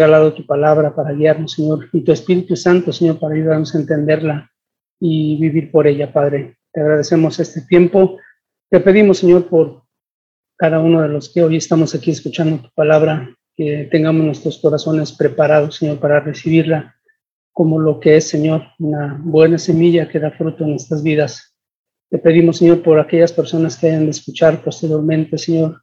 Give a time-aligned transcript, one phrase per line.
[0.00, 4.48] regalado tu palabra para guiarnos, Señor, y tu Espíritu Santo, Señor, para ayudarnos a entenderla
[5.00, 6.56] y vivir por ella, Padre.
[6.72, 8.16] Te agradecemos este tiempo.
[8.70, 9.82] Te pedimos, Señor, por
[10.56, 15.10] cada uno de los que hoy estamos aquí escuchando tu palabra, que tengamos nuestros corazones
[15.10, 16.94] preparados, Señor, para recibirla
[17.52, 21.56] como lo que es, Señor, una buena semilla que da fruto en nuestras vidas.
[22.08, 25.82] Te pedimos, Señor, por aquellas personas que hayan de escuchar posteriormente, Señor,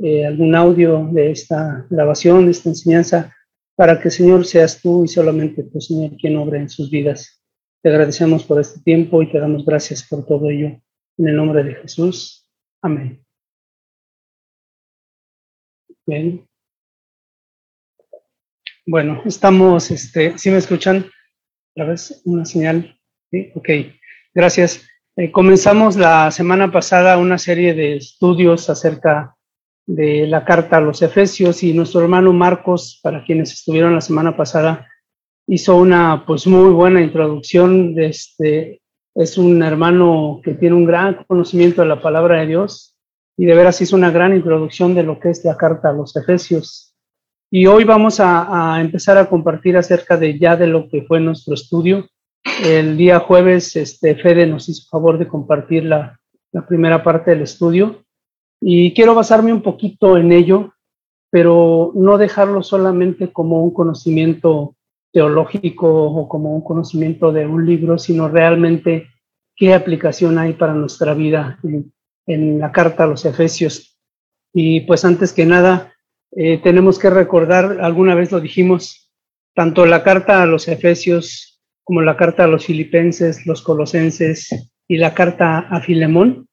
[0.00, 3.32] eh, algún audio de esta grabación, de esta enseñanza,
[3.74, 7.42] para que, Señor, seas tú y solamente tú, Señor, quien obra en sus vidas.
[7.82, 10.80] Te agradecemos por este tiempo y te damos gracias por todo ello.
[11.18, 12.48] En el nombre de Jesús.
[12.82, 13.24] Amén.
[16.06, 16.48] Bien.
[18.86, 21.06] Bueno, estamos, este, ¿sí me escuchan?
[21.76, 22.98] A vez una señal.
[23.30, 23.50] ¿Sí?
[23.54, 23.68] Ok,
[24.34, 24.86] gracias.
[25.16, 29.36] Eh, comenzamos la semana pasada una serie de estudios acerca
[29.86, 34.36] de la carta a los Efesios y nuestro hermano Marcos, para quienes estuvieron la semana
[34.36, 34.88] pasada,
[35.46, 37.94] hizo una pues muy buena introducción.
[37.94, 38.82] De este,
[39.14, 42.96] es un hermano que tiene un gran conocimiento de la palabra de Dios
[43.36, 46.14] y de veras hizo una gran introducción de lo que es la carta a los
[46.16, 46.94] Efesios.
[47.50, 51.54] Y hoy vamos a, empezar a compartir acerca de ya de lo que fue nuestro
[51.54, 52.08] estudio.
[52.64, 56.18] El día jueves, este, Fede nos hizo favor de compartir la,
[56.50, 58.01] la primera parte del estudio
[58.62, 60.72] y quiero basarme un poquito en ello,
[61.30, 64.76] pero no dejarlo solamente como un conocimiento
[65.12, 69.08] teológico o como un conocimiento de un libro, sino realmente
[69.56, 71.58] qué aplicación hay para nuestra vida
[72.26, 73.98] en, la carta a los Efesios.
[74.54, 75.92] Y pues antes que nada,
[76.30, 79.10] eh, tenemos que recordar, alguna vez lo dijimos,
[79.54, 84.98] tanto la carta a los Efesios como la carta a los Filipenses, los Colosenses y
[84.98, 86.48] la carta a Filemón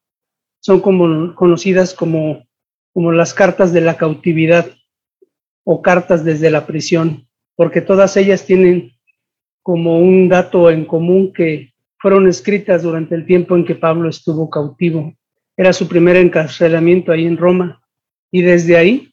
[0.60, 0.80] son
[1.34, 2.46] conocidas como,
[2.92, 4.66] como las cartas de la cautividad
[5.64, 8.92] o cartas desde la prisión, porque todas ellas tienen
[9.62, 14.48] como un dato en común que fueron escritas durante el tiempo en que Pablo estuvo
[14.48, 15.14] cautivo.
[15.56, 17.82] Era su primer encarcelamiento ahí en Roma
[18.30, 19.12] y desde ahí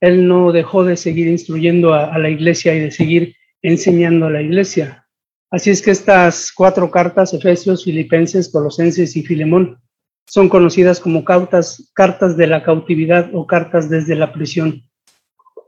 [0.00, 4.30] él no dejó de seguir instruyendo a, a la iglesia y de seguir enseñando a
[4.30, 5.06] la iglesia.
[5.50, 9.80] Así es que estas cuatro cartas, Efesios, Filipenses, Colosenses y Filemón,
[10.26, 14.82] son conocidas como cartas, cartas de la cautividad o cartas desde la prisión.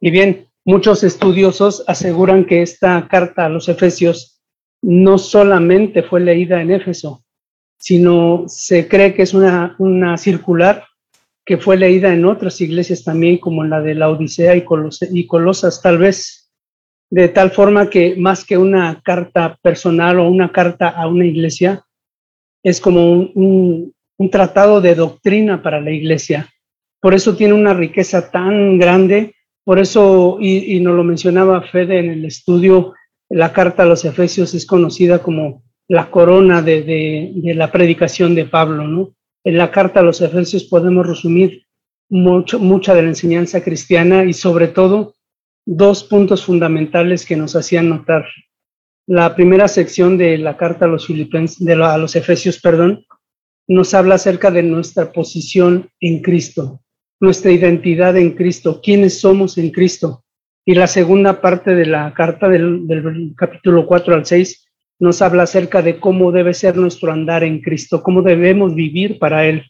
[0.01, 4.41] Y bien, muchos estudiosos aseguran que esta carta a los Efesios
[4.83, 7.25] no solamente fue leída en Éfeso,
[7.79, 10.85] sino se cree que es una, una circular
[11.45, 14.65] que fue leída en otras iglesias también, como la de la Odisea y,
[15.13, 16.53] y Colosas, tal vez,
[17.11, 21.85] de tal forma que más que una carta personal o una carta a una iglesia,
[22.63, 23.93] es como un
[24.31, 26.49] tratado de doctrina para la iglesia.
[27.01, 29.35] Por eso tiene una riqueza tan grande,
[29.65, 32.95] por eso, y, nos lo mencionaba Fede en el estudio,
[33.29, 36.83] la carta a los Efesios es conocida como la corona de,
[37.35, 39.15] de, la predicación de Pablo, ¿no?
[39.45, 41.67] En la carta a los Efesios podemos resumir
[42.09, 45.15] mucho, mucha de la enseñanza cristiana y sobre todo
[45.65, 48.27] dos puntos fundamentales que nos hacían notar.
[49.07, 53.05] La primera sección de la carta a los Filipenses, de a los Efesios, perdón,
[53.73, 56.83] nos habla acerca de nuestra posición en Cristo,
[57.21, 60.25] nuestra identidad en Cristo, quiénes somos en Cristo.
[60.65, 64.69] Y la segunda parte de la carta del, capítulo 4 al 6
[65.01, 69.47] nos habla acerca de cómo debe ser nuestro andar en Cristo, cómo debemos vivir para
[69.47, 69.65] Él.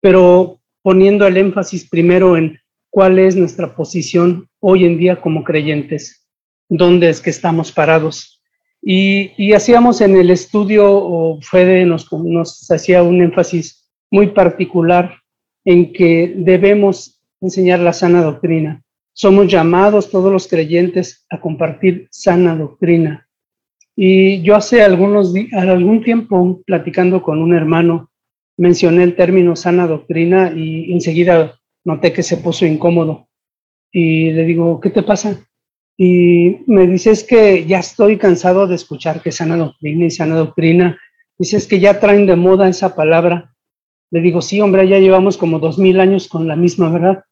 [0.00, 2.60] Pero poniendo el énfasis primero en
[2.90, 6.28] cuál es nuestra posición hoy en día como creyentes,
[6.68, 8.33] dónde es que estamos parados.
[8.86, 15.22] Y, hacíamos en el estudio, o Fede nos, nos hacía un énfasis muy particular
[15.64, 18.82] en que debemos enseñar la sana doctrina.
[19.14, 23.26] Somos llamados todos los creyentes a compartir sana doctrina.
[23.96, 28.10] Y yo hace algunos algún tiempo platicando con un hermano
[28.56, 33.28] mencioné el término sana doctrina y enseguida noté que se puso incómodo.
[33.92, 35.46] Y le digo, ¿qué te pasa?
[35.96, 40.98] Y me dices que ya estoy cansado de escuchar que sana doctrina y sana doctrina.
[41.38, 43.54] Dices que ya traen de moda esa palabra.
[44.10, 47.24] Le digo, sí, hombre, ya llevamos como dos mil años con la misma verdad.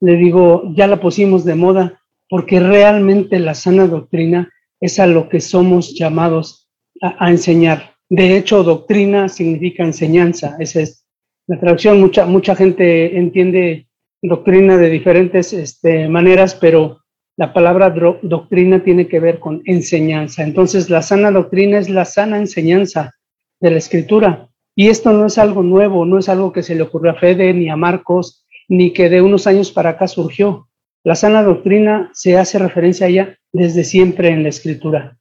[0.00, 4.50] Le digo, ya la pusimos de moda porque realmente la sana doctrina
[4.80, 6.68] es a lo que somos llamados
[7.02, 7.96] a, enseñar.
[8.08, 10.56] De hecho, doctrina significa enseñanza.
[10.58, 11.06] Esa es
[11.46, 12.00] la traducción.
[12.00, 13.88] Mucha, mucha gente entiende
[14.22, 17.00] doctrina de diferentes este, maneras, pero
[17.40, 17.88] la palabra
[18.20, 20.42] doctrina tiene que ver con enseñanza.
[20.42, 23.14] Entonces, la sana doctrina es la sana enseñanza
[23.60, 24.48] de la escritura.
[24.76, 27.54] Y esto no es algo nuevo, no es algo que se le ocurrió a Fede
[27.54, 30.68] ni a Marcos, ni que de unos años para acá surgió.
[31.02, 35.16] La sana doctrina se hace referencia a desde siempre en la escritura.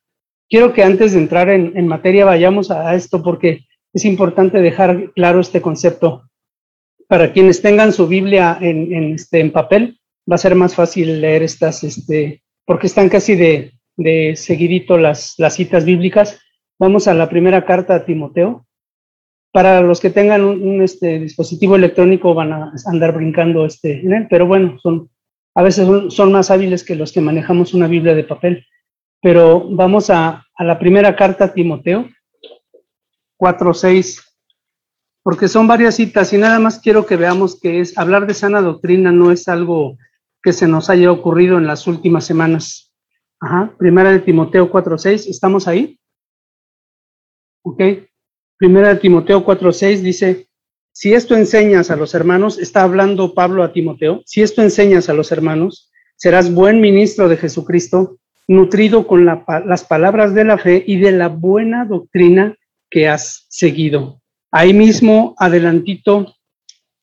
[0.49, 3.61] Quiero que antes de entrar en, materia vayamos a, esto porque
[3.93, 6.23] es importante dejar claro este concepto.
[7.07, 9.98] Para quienes tengan su Biblia en, este, en papel,
[10.29, 15.35] va a ser más fácil leer estas, este, porque están casi de, de seguidito las,
[15.37, 16.39] las citas bíblicas.
[16.77, 18.65] Vamos a la primera carta a Timoteo.
[19.51, 24.27] Para los que tengan un, este, dispositivo electrónico van a andar brincando este, en él,
[24.29, 25.09] pero bueno, son,
[25.55, 28.65] a veces son, más hábiles que los que manejamos una Biblia de papel.
[29.21, 32.07] Pero vamos a, a la primera carta a Timoteo,
[33.39, 34.23] 4.6,
[35.23, 38.61] porque son varias citas y nada más quiero que veamos que es hablar de sana
[38.61, 39.97] doctrina no es algo
[40.41, 42.93] que se nos haya ocurrido en las últimas semanas.
[43.39, 45.99] Ajá, primera de Timoteo 4.6, ¿estamos ahí?
[47.63, 47.81] Ok,
[48.57, 50.49] primera de Timoteo 4.6 dice,
[50.91, 55.13] si esto enseñas a los hermanos, está hablando Pablo a Timoteo, si esto enseñas a
[55.13, 60.97] los hermanos, serás buen ministro de Jesucristo, nutrido con las palabras de la fe y
[60.97, 62.57] de la buena doctrina
[62.89, 64.21] que has seguido.
[64.51, 66.33] Ahí mismo, adelantito,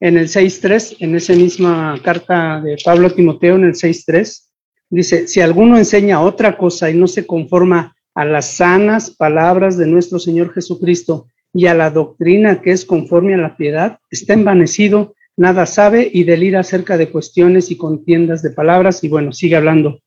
[0.00, 4.44] en el 6.3, en esa misma carta de Pablo Timoteo, en el 6.3,
[4.90, 9.86] dice, si alguno enseña otra cosa y no se conforma a las sanas palabras de
[9.86, 15.14] nuestro Señor Jesucristo y a la doctrina que es conforme a la piedad, está envanecido,
[15.36, 19.02] nada sabe y delira acerca de cuestiones y contiendas de palabras.
[19.04, 20.00] Y bueno, sigue hablando.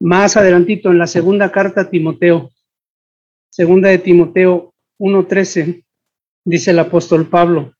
[0.00, 2.50] Más adelantito, en la segunda carta a Timoteo,
[3.50, 5.84] segunda de Timoteo 1.13,
[6.44, 7.74] dice el apóstol Pablo,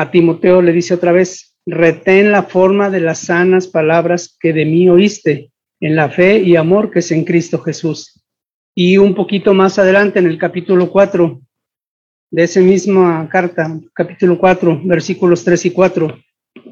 [0.00, 4.64] a Timoteo le dice otra vez, retén la forma de las sanas palabras que de
[4.64, 8.24] mí oíste, en la fe y amor que es en Cristo Jesús.
[8.74, 11.40] Y un poquito más adelante, en el capítulo 4
[12.30, 16.18] de esa misma carta, capítulo 4, versículos 3 y 4,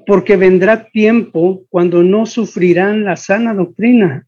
[0.06, 4.26] porque vendrá tiempo cuando no sufrirán la sana doctrina,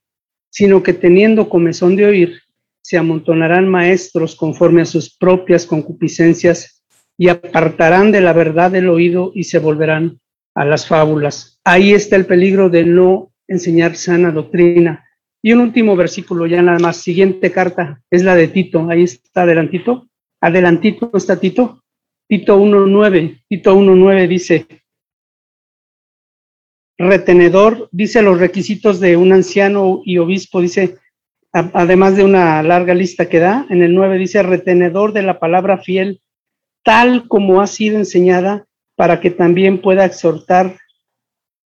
[0.50, 2.40] sino que teniendo comezón de oír,
[2.82, 6.79] se amontonarán maestros conforme a sus propias concupiscencias
[7.20, 10.20] y apartarán de la verdad del oído y se volverán
[10.54, 11.60] a las fábulas.
[11.64, 15.06] Ahí está el peligro de no enseñar sana doctrina.
[15.42, 19.42] Y un último versículo, ya nada más, siguiente carta, es la de Tito, ahí está
[19.42, 20.08] adelantito,
[20.40, 21.84] adelantito está Tito,
[22.26, 24.66] Tito 1.9, Tito 1.9 dice,
[26.96, 30.96] retenedor, dice los requisitos de un anciano y obispo, dice,
[31.52, 35.76] además de una larga lista que da, en el 9 dice, retenedor de la palabra
[35.76, 36.22] fiel,
[36.82, 38.66] tal como ha sido enseñada,
[38.96, 40.76] para que también pueda exhortar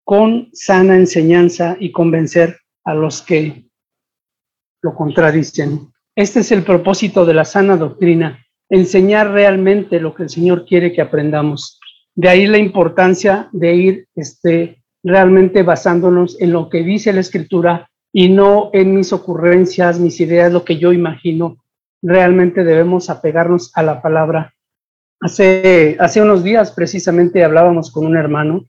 [0.04, 3.66] con sana enseñanza y convencer a los que
[4.80, 5.92] lo contradicen.
[6.16, 10.92] Este es el propósito de la sana doctrina, enseñar realmente lo que el Señor quiere
[10.92, 11.78] que aprendamos.
[12.14, 17.90] De ahí la importancia de ir este, realmente basándonos en lo que dice la Escritura
[18.12, 21.58] y no en mis ocurrencias, mis ideas, lo que yo imagino.
[22.02, 24.54] Realmente debemos apegarnos a la palabra.
[25.20, 28.66] Hace, hace unos días precisamente hablábamos con un hermano,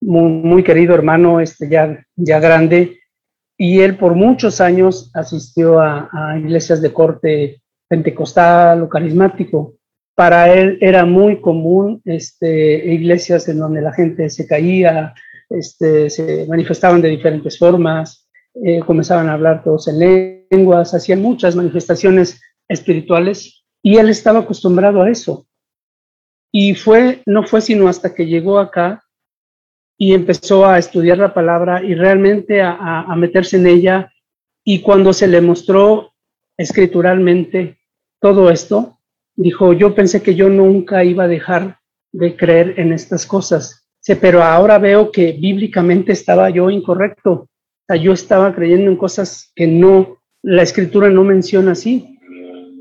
[0.00, 2.98] muy, querido hermano, este, ya, ya grande,
[3.58, 9.74] y él por muchos años asistió a, iglesias de corte pentecostal o carismático.
[10.14, 15.14] Para él era muy común este, iglesias en donde la gente se caía,
[15.48, 18.28] este, se manifestaban de diferentes formas,
[18.64, 25.02] eh, comenzaban a hablar todos en lenguas, hacían muchas manifestaciones espirituales y él estaba acostumbrado
[25.02, 25.45] a eso.
[26.58, 29.04] Y fue, no fue sino hasta que llegó acá
[29.98, 34.10] y empezó a estudiar la palabra y realmente a, meterse en ella.
[34.64, 36.14] Y cuando se le mostró
[36.56, 37.76] escrituralmente
[38.22, 39.00] todo esto,
[39.34, 43.86] dijo, yo pensé que yo nunca iba a dejar de creer en estas cosas,
[44.18, 47.32] pero ahora veo que bíblicamente estaba yo incorrecto.
[47.32, 47.48] O
[47.86, 52.18] sea, yo estaba creyendo en cosas que no, la escritura no menciona así.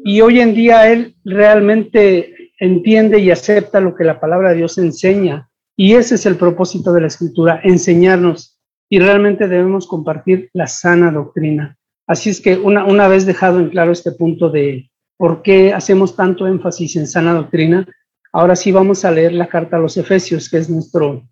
[0.05, 4.77] Y hoy en día él realmente entiende y acepta lo que la palabra de Dios
[4.77, 8.59] enseña y ese es el propósito de la escritura, enseñarnos
[8.89, 11.77] y realmente debemos compartir la sana doctrina.
[12.07, 16.15] Así es que una, una vez dejado en claro este punto de por qué hacemos
[16.15, 17.88] tanto énfasis en sana doctrina,
[18.31, 21.27] ahora sí vamos a leer la carta a los Efesios, que es nuestro,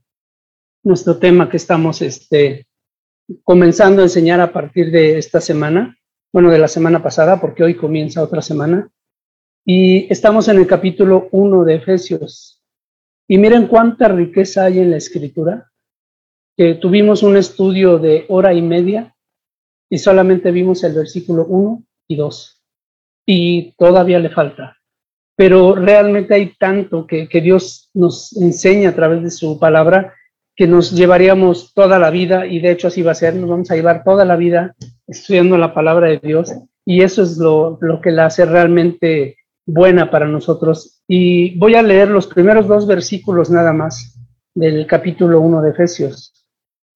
[0.83, 2.65] nuestro tema que estamos este,
[3.43, 5.97] comenzando a enseñar a partir de esta semana,
[6.31, 8.89] bueno, de la semana pasada, porque hoy comienza otra semana.
[9.65, 12.61] Y estamos en el capítulo 1 de Efesios.
[13.29, 15.71] Y miren cuánta riqueza hay en la escritura,
[16.57, 19.15] que tuvimos un estudio de hora y media
[19.89, 22.61] y solamente vimos el versículo 1 y 2.
[23.25, 24.77] Y todavía le falta.
[25.37, 30.13] Pero realmente hay tanto que, que Dios nos enseña a través de su palabra
[30.57, 33.71] que nos llevaríamos toda la vida, y de hecho así va a ser, nos vamos
[33.71, 34.75] a llevar toda la vida
[35.07, 36.53] estudiando la palabra de Dios,
[36.85, 41.03] y eso es lo, lo que la hace realmente buena para nosotros.
[41.07, 44.17] Y voy a leer los primeros dos versículos nada más
[44.53, 46.45] del capítulo 1 de Efesios.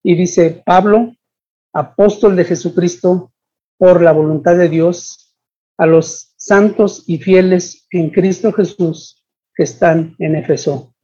[0.03, 1.13] Y dice, Pablo,
[1.73, 3.31] apóstol de Jesucristo,
[3.77, 5.35] por la voluntad de Dios,
[5.77, 10.95] a los santos y fieles en Cristo Jesús que están en Efeso.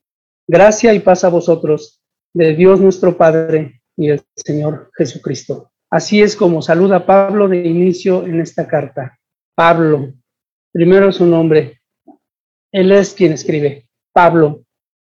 [0.48, 2.02] Gracia y paz a vosotros,
[2.34, 5.72] de Dios nuestro Padre y del Señor Jesucristo.
[5.90, 9.20] Así es como saluda Pablo de inicio en esta carta.
[9.56, 10.14] Pablo,
[10.74, 11.80] primero su nombre.
[12.74, 13.88] Él es quien escribe.
[14.12, 14.64] Pablo,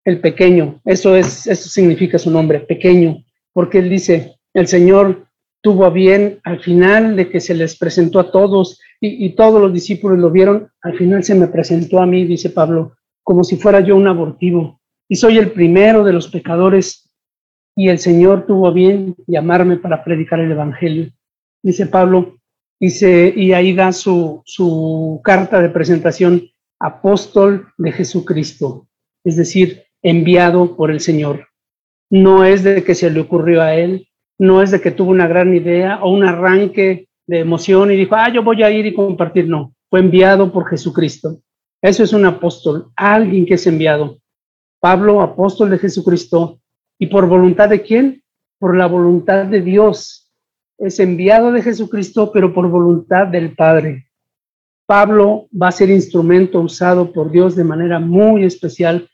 [0.05, 0.79] el pequeño.
[0.85, 5.27] Eso es, eso significa su nombre, pequeño, porque él dice, el Señor
[5.61, 9.59] tuvo a bien al final de que se les presentó a todos y, y, todos
[9.59, 13.57] los discípulos lo vieron, al final se me presentó a mí, dice Pablo, como si
[13.57, 14.79] fuera yo un abortivo.
[15.09, 17.11] Y soy el primero de los pecadores
[17.75, 21.11] y el Señor tuvo a bien llamarme para predicar el Evangelio.
[21.61, 22.37] Dice Pablo,
[22.79, 28.87] dice, y ahí da su, su carta de presentación, apóstol de Jesucristo,
[29.23, 31.47] es decir, enviado por el Señor.
[32.09, 35.27] No es de que se le ocurrió a él, no es de que tuvo una
[35.27, 38.93] gran idea o un arranque de emoción y dijo, ah, yo voy a ir y
[38.93, 39.47] compartir.
[39.47, 41.39] No, fue enviado por Jesucristo.
[41.81, 44.19] Eso es un apóstol, alguien que es enviado.
[44.79, 46.59] Pablo, apóstol de Jesucristo,
[46.99, 48.23] ¿y por voluntad de quién?
[48.59, 50.24] Por la voluntad de Dios.
[50.77, 54.09] Es enviado de Jesucristo, pero por voluntad del Padre.
[54.85, 59.09] Pablo va a ser instrumento usado por Dios de manera muy especial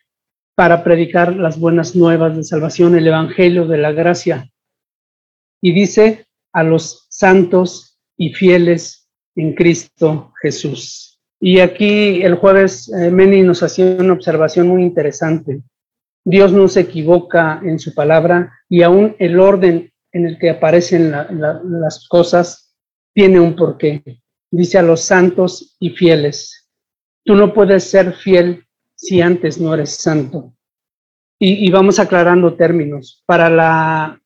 [0.56, 4.50] para predicar las buenas nuevas de salvación, el Evangelio de la gracia.
[5.62, 11.20] Y dice a los santos y fieles en Cristo Jesús.
[11.40, 15.62] Y aquí el jueves eh, Meni nos hacía una observación muy interesante.
[16.24, 21.12] Dios no se equivoca en su palabra y aún el orden en el que aparecen
[21.12, 22.76] las cosas
[23.14, 24.04] tiene un porqué.
[24.50, 26.70] Dice a los santos y fieles.
[27.24, 28.66] Tú no puedes ser fiel
[28.96, 30.54] si antes no eres santo.
[31.40, 33.24] Y, y vamos aclarando términos.
[33.26, 34.22] Para la,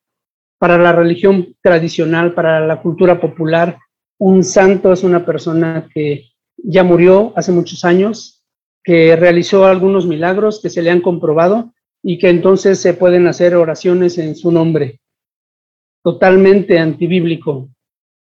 [0.57, 3.77] para la religión tradicional, para la cultura popular,
[4.17, 8.43] un santo es una persona que ya murió hace muchos años,
[8.83, 13.55] que realizó algunos milagros que se le han comprobado y que entonces se pueden hacer
[13.55, 15.01] oraciones en su nombre.
[16.05, 17.67] Totalmente antibíblico,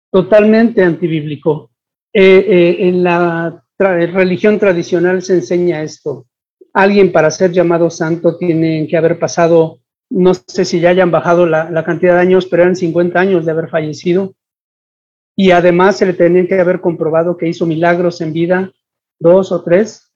[0.09, 1.69] totalmente antibíblico.
[2.13, 6.27] Eh, eh, en la religión tradicional se enseña esto.
[6.71, 11.45] Alguien para ser llamado santo tiene que haber pasado, no sé si ya hayan bajado
[11.45, 14.33] la, cantidad de años, pero eran 50 años de haber fallecido.
[15.35, 18.71] Y además se le tenía que haber comprobado que hizo milagros en vida,
[19.19, 20.13] dos o tres,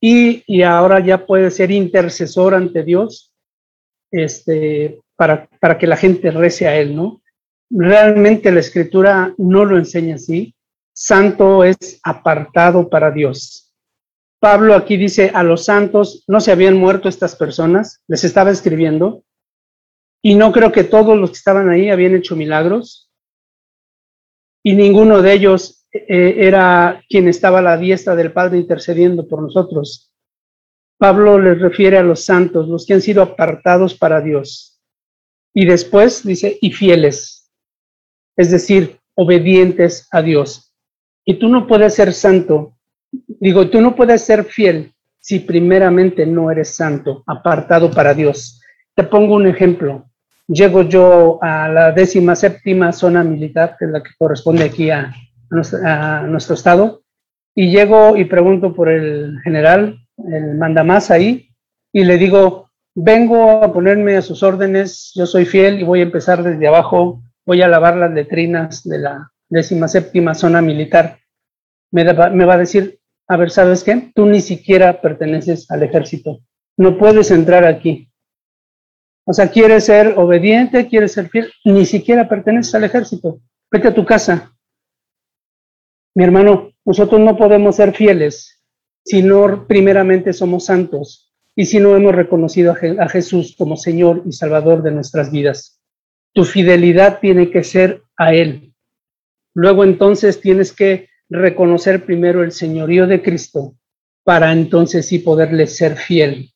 [0.00, 3.34] y, y ahora ya puede ser intercesor ante Dios
[4.10, 7.22] este, para, que la gente rece a él, ¿no?
[7.70, 10.54] Realmente la escritura no lo enseña así
[10.94, 13.74] santo es apartado para Dios.
[14.40, 19.24] Pablo aquí dice, a los santos no se habían muerto estas personas, les estaba escribiendo,
[20.22, 23.10] y no creo que todos los que estaban ahí habían hecho milagros,
[24.62, 29.42] y ninguno de ellos eh, era quien estaba a la diestra del Padre intercediendo por
[29.42, 30.12] nosotros.
[30.98, 34.73] Pablo les refiere a los santos, los que han sido apartados para Dios.
[35.54, 37.50] Y después dice, y fieles,
[38.36, 40.74] es decir, obedientes a Dios.
[41.24, 42.76] Y tú no puedes ser santo,
[43.40, 48.60] digo, tú no puedes ser fiel si primeramente no eres santo, apartado para Dios.
[48.94, 50.10] Te pongo un ejemplo.
[50.46, 55.14] Llego yo a la décima séptima zona militar, que es la que corresponde aquí a,
[55.48, 57.02] nuestro, estado,
[57.54, 61.48] y llego y pregunto por el general, el mandamás ahí,
[61.90, 62.63] y le digo,
[62.94, 67.22] vengo a ponerme a sus órdenes, yo soy fiel y voy a empezar desde abajo,
[67.44, 71.18] voy a lavar las letrinas de la, décima séptima zona militar,
[71.92, 72.98] me, me va a decir,
[73.28, 74.10] a ver, ¿sabes qué?
[74.14, 76.40] Tú ni siquiera perteneces al ejército,
[76.76, 78.10] no puedes entrar aquí.
[79.26, 83.40] O sea, quieres ser obediente, quieres ser fiel, ni siquiera perteneces al ejército.
[83.70, 84.54] Vete a tu casa.
[86.14, 88.62] Mi hermano, nosotros no podemos ser fieles
[89.02, 91.23] si no primeramente somos santos
[91.56, 95.80] y si no hemos reconocido a, Jesús como Señor y Salvador de nuestras vidas.
[96.32, 98.74] Tu fidelidad tiene que ser a Él,
[99.54, 103.76] Luego entonces tienes que reconocer primero el señorío de Cristo
[104.24, 106.50] para entonces sí poderle ser fiel.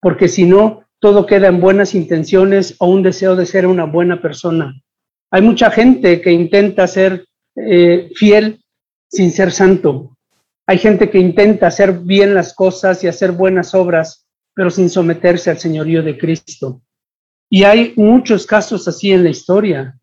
[0.00, 4.20] Porque si no, todo queda en buenas intenciones o un deseo de ser una buena
[4.20, 4.82] persona.
[5.30, 8.64] Hay mucha gente que intenta ser eh, fiel
[9.08, 10.16] sin ser santo.
[10.66, 14.26] Hay gente que intenta hacer bien las cosas y hacer buenas obras,
[14.60, 16.82] pero sin someterse al señorío de Cristo.
[17.48, 19.98] Y hay muchos casos así en la historia.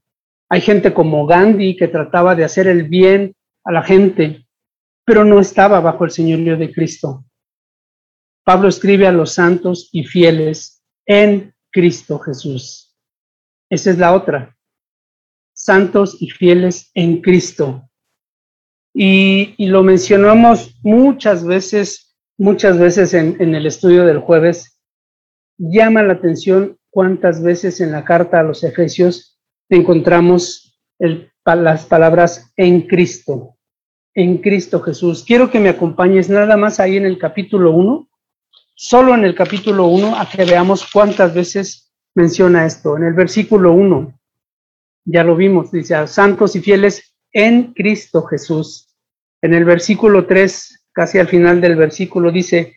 [0.50, 4.48] Hay gente como Gandhi que trataba de hacer el bien a la gente,
[5.06, 7.24] pero no estaba bajo el señorío de Cristo.
[8.44, 12.98] Pablo escribe a los santos y fieles en Cristo Jesús.
[13.70, 14.58] Esa es la otra.
[15.54, 17.88] Santos y fieles en Cristo.
[18.92, 22.07] Y, lo mencionamos muchas veces,
[22.38, 24.80] muchas veces en, el estudio del jueves.
[25.58, 29.40] Llama la atención cuántas veces en la carta a los Efesios
[29.70, 30.80] encontramos
[31.46, 33.58] las palabras en Cristo,
[34.14, 35.24] en Cristo Jesús.
[35.26, 38.08] Quiero que me acompañes nada más ahí en el capítulo 1,
[38.76, 42.98] solo en el capítulo 1, a que veamos cuántas veces menciona esto.
[42.98, 44.20] En el versículo 1,
[45.06, 48.96] ya lo vimos, dice, santos y fieles en Cristo Jesús.
[49.42, 52.74] En el versículo 3, casi al final del versículo, dice,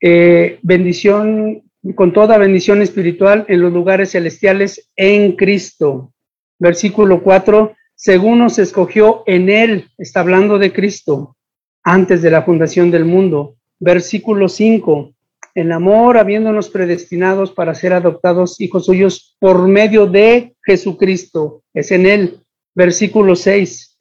[0.00, 1.62] eh, bendición,
[1.94, 6.14] con toda bendición espiritual en los lugares celestiales en Cristo.
[6.58, 11.36] Versículo 4, según nos escogió en Él, está hablando de Cristo,
[11.82, 13.56] antes de la fundación del mundo.
[13.78, 15.12] Versículo 5,
[15.54, 22.06] el amor habiéndonos predestinados para ser adoptados hijos suyos por medio de Jesucristo, es en
[22.06, 22.40] Él.
[22.74, 23.98] Versículo 6,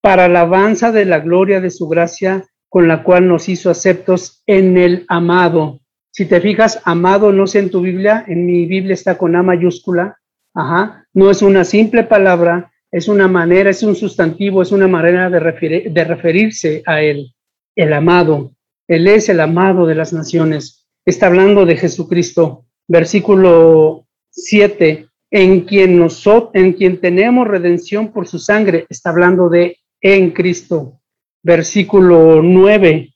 [0.00, 4.78] para alabanza de la gloria de su gracia, con la cual nos hizo aceptos en
[4.78, 5.82] el amado.
[6.10, 9.42] Si te fijas, amado no sé en tu Biblia, en mi Biblia está con A
[9.42, 10.16] mayúscula,
[10.54, 15.28] ajá, no es una simple palabra, es una manera, es un sustantivo, es una manera
[15.28, 17.34] de, de referirse a Él,
[17.76, 18.52] el amado.
[18.88, 20.88] Él es el amado de las naciones.
[21.04, 22.64] Está hablando de Jesucristo.
[22.88, 29.76] Versículo 7, en quien, nosotros, en quien tenemos redención por su sangre, está hablando de
[30.00, 31.01] en Cristo.
[31.42, 33.12] Versículo 9,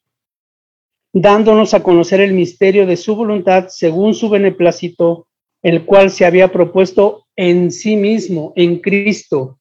[1.12, 5.28] dándonos a conocer el misterio de su voluntad según su beneplácito,
[5.62, 9.58] el cual se había propuesto en sí mismo, en Cristo,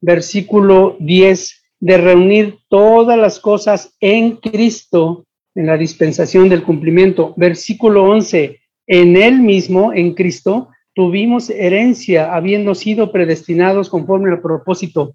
[0.00, 7.34] versículo 10, de reunir todas las cosas en Cristo en la dispensación del cumplimiento.
[7.36, 15.14] Versículo 11, en Él mismo, en Cristo, tuvimos herencia, habiendo sido predestinados conforme al propósito.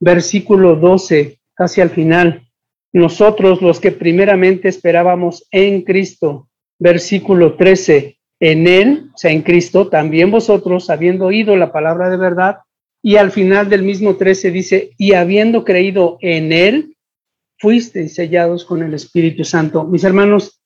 [0.00, 2.44] Versículo 12, casi al final.
[2.92, 6.48] Nosotros los que primeramente esperábamos en Cristo.
[6.76, 12.16] Versículo 13, en Él, o sea, en Cristo, también vosotros, habiendo oído la palabra de
[12.16, 12.56] verdad,
[13.00, 16.96] y al final del mismo 13 dice, y habiendo creído en Él,
[17.58, 19.84] fuisteis sellados con el Espíritu Santo.
[19.84, 20.60] Mis hermanos,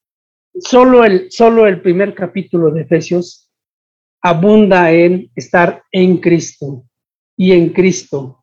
[0.59, 3.50] solo el, solo el primer capítulo de Efesios
[4.22, 6.87] abunda en estar en Cristo
[7.37, 8.36] y en Cristo.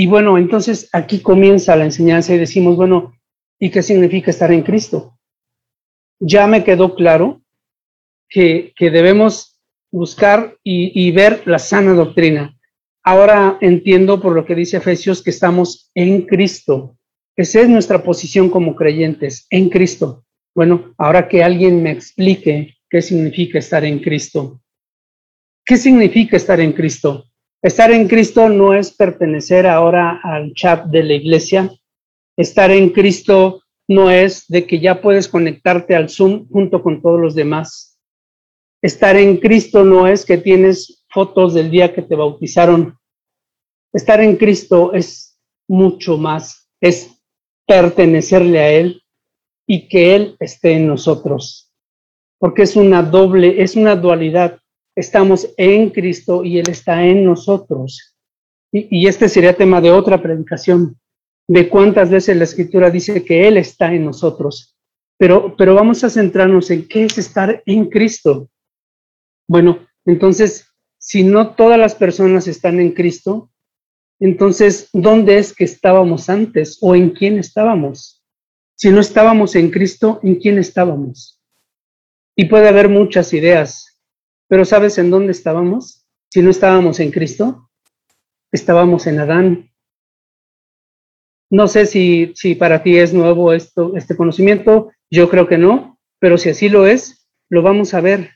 [0.00, 3.12] Y bueno, entonces aquí comienza la enseñanza y decimos, bueno,
[3.58, 5.18] ¿y qué significa estar en Cristo?
[6.18, 7.42] Ya me quedó claro
[8.26, 9.60] que, que debemos
[9.92, 12.56] buscar y, y ver la sana doctrina
[13.02, 16.96] Ahora entiendo por lo que dice Efesios que estamos en Cristo.
[17.36, 20.24] Esa es nuestra posición como creyentes, en Cristo.
[20.54, 24.62] Bueno, ahora que alguien me explique qué significa estar en Cristo.
[25.62, 27.29] ¿Qué significa estar en Cristo?
[27.62, 31.70] Estar en Cristo no es pertenecer ahora al chat de la iglesia.
[32.36, 37.20] Estar en Cristo no es de que ya puedes conectarte al Zoom junto con todos
[37.20, 37.98] los demás.
[38.80, 42.96] Estar en Cristo no es que tienes fotos del día que te bautizaron.
[43.92, 47.20] Estar en Cristo es mucho más, es
[47.66, 49.02] pertenecerle a Él
[49.66, 51.70] y que Él esté en nosotros,
[52.38, 54.59] porque es una doble, es una dualidad.
[55.00, 58.14] Estamos en Cristo y Él está en nosotros.
[58.70, 61.00] Y, este sería tema de otra predicación,
[61.48, 64.76] de cuántas veces la Escritura dice que Él está en nosotros.
[65.18, 68.48] Pero, pero vamos a centrarnos en qué es estar en Cristo.
[69.48, 70.66] Bueno, entonces
[70.98, 73.50] si no todas las personas están en Cristo,
[74.20, 78.22] entonces, ¿dónde es que estábamos antes o en quién estábamos?
[78.76, 81.40] Si no estábamos en Cristo, ¿en quién estábamos?
[82.36, 83.89] Y puede haber muchas ideas,
[84.50, 86.04] pero ¿sabes en dónde estábamos?
[86.28, 87.70] Si no estábamos en Cristo,
[88.50, 89.70] estábamos en Adán.
[91.50, 96.00] No sé si, si para ti es nuevo esto, este conocimiento, yo creo que no,
[96.18, 98.32] pero si así lo es, lo vamos a ver.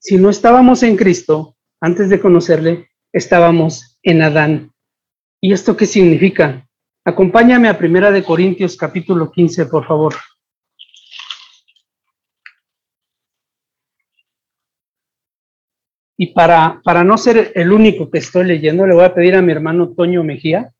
[0.00, 4.72] si no estábamos en Cristo, antes de conocerle, estábamos en Adán.
[5.42, 6.66] ¿Y esto qué significa?
[7.04, 10.14] Acompáñame a Primera de Corintios capítulo 15, por favor.
[16.18, 19.42] Y para, para no ser el único que estoy leyendo, le voy a pedir a
[19.42, 20.72] mi hermano Toño Mejía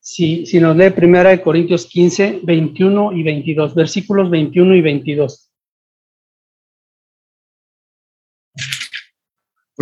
[0.00, 5.52] si, si nos lee Primera de Corintios 15, 21 y 22, versículos 21 y 22.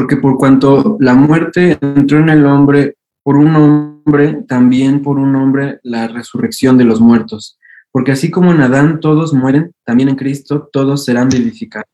[0.01, 5.37] porque por cuanto la muerte entró en el hombre por un hombre, también por un
[5.37, 7.59] hombre la resurrección de los muertos.
[7.91, 11.87] Porque así como en Adán todos mueren, también en Cristo todos serán vivificados.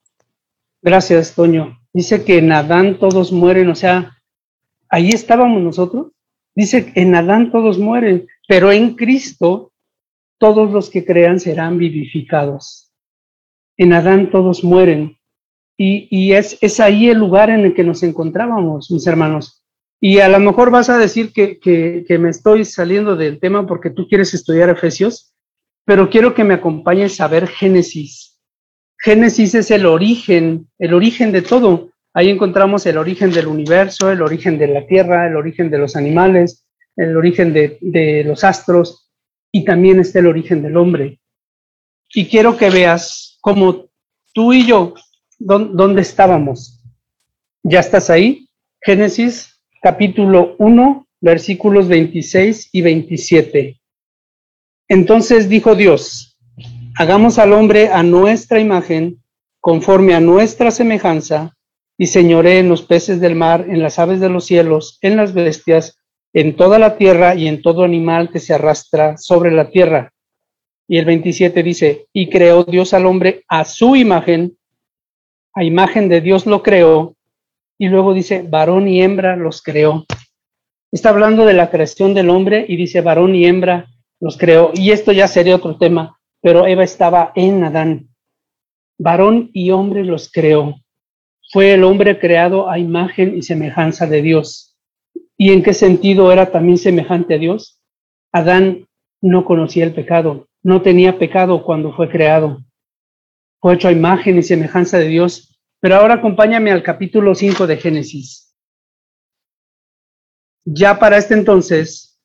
[0.82, 1.80] Gracias, Toño.
[1.96, 4.18] Dice que en Adán todos mueren, o sea,
[4.90, 6.12] ahí estábamos nosotros.
[6.54, 9.72] Dice que en Adán todos mueren, pero en Cristo
[10.38, 12.92] todos los que crean serán vivificados.
[13.78, 15.16] En Adán todos mueren.
[15.78, 19.64] Y, es ahí el lugar en el que nos encontrábamos, mis hermanos.
[19.98, 23.66] Y a lo mejor vas a decir que, que, que, me estoy saliendo del tema
[23.66, 25.34] porque tú quieres estudiar Efesios,
[25.86, 28.35] pero quiero que me acompañes a ver Génesis.
[28.98, 31.90] Génesis es el origen, el origen de todo.
[32.14, 35.96] Ahí encontramos el origen del universo, el origen de la tierra, el origen de los
[35.96, 39.10] animales, el origen de, los astros
[39.52, 41.20] y también está el origen del hombre.
[42.14, 43.86] Y quiero que veas cómo
[44.32, 44.94] tú y yo,
[45.38, 46.82] ¿dónde estábamos?
[47.62, 48.48] ¿Ya estás ahí?
[48.80, 53.80] Génesis capítulo 1, versículos 26 y 27.
[54.88, 56.35] Entonces dijo Dios,
[56.98, 59.22] hagamos al hombre a nuestra imagen,
[59.60, 61.54] conforme a nuestra semejanza,
[61.98, 65.32] y señoré en los peces del mar, en las aves de los cielos, en las
[65.32, 65.98] bestias,
[66.32, 70.12] en toda la tierra y en todo animal que se arrastra sobre la tierra.
[70.88, 74.56] Y el 27 dice, y creó Dios al hombre a su imagen,
[75.54, 77.14] a imagen de Dios lo creó,
[77.78, 80.06] y luego dice, varón y hembra los creó.
[80.92, 83.86] Está hablando de la creación del hombre y dice, varón y hembra
[84.20, 84.70] los creó.
[84.74, 86.15] Y esto ya sería otro tema,
[86.46, 88.08] pero Eva estaba en Adán.
[89.00, 90.76] Varón y hombre los creó.
[91.50, 94.78] Fue el hombre creado a imagen y semejanza de Dios.
[95.36, 97.82] ¿Y en qué sentido era también semejante a Dios?
[98.30, 98.86] Adán
[99.20, 102.62] no conocía el pecado, no tenía pecado cuando fue creado.
[103.60, 107.76] Fue hecho a imagen y semejanza de Dios pero ahora acompáñame al capítulo 5 de
[107.76, 108.54] Génesis.
[110.64, 112.20] Ya para este entonces,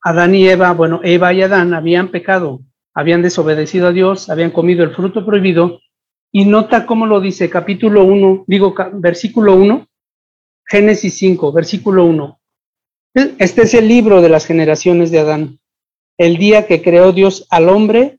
[0.00, 2.60] Adán y Eva, bueno, Eva y Adán habían pecado,
[2.94, 5.80] habían desobedecido a Dios, habían comido el fruto prohibido,
[6.30, 9.86] y nota cómo lo dice capítulo 1, digo versículo 1,
[10.66, 12.40] Génesis 5, versículo 1.
[13.14, 15.58] Este es el libro de las generaciones de Adán.
[16.16, 18.18] El día que creó Dios al hombre,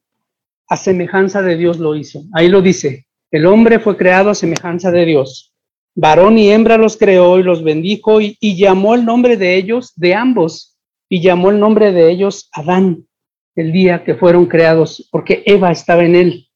[0.67, 2.23] a semejanza de Dios lo hizo.
[2.33, 5.53] Ahí lo dice, el hombre fue creado a semejanza de Dios.
[5.95, 10.15] Varón y hembra los creó y los bendijo y, llamó el nombre de ellos, de
[10.15, 10.77] ambos,
[11.09, 13.07] y llamó el nombre de ellos Adán,
[13.55, 16.47] el día que fueron creados, porque Eva estaba en él.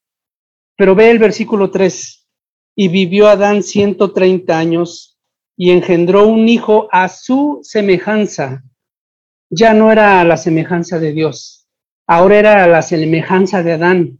[0.75, 2.27] Pero ve el versículo 3,
[2.75, 5.19] y vivió Adán 130 años
[5.55, 8.63] y engendró un hijo a su semejanza.
[9.49, 11.67] Ya no era la semejanza de Dios,
[12.05, 14.19] ahora era a la semejanza de Adán.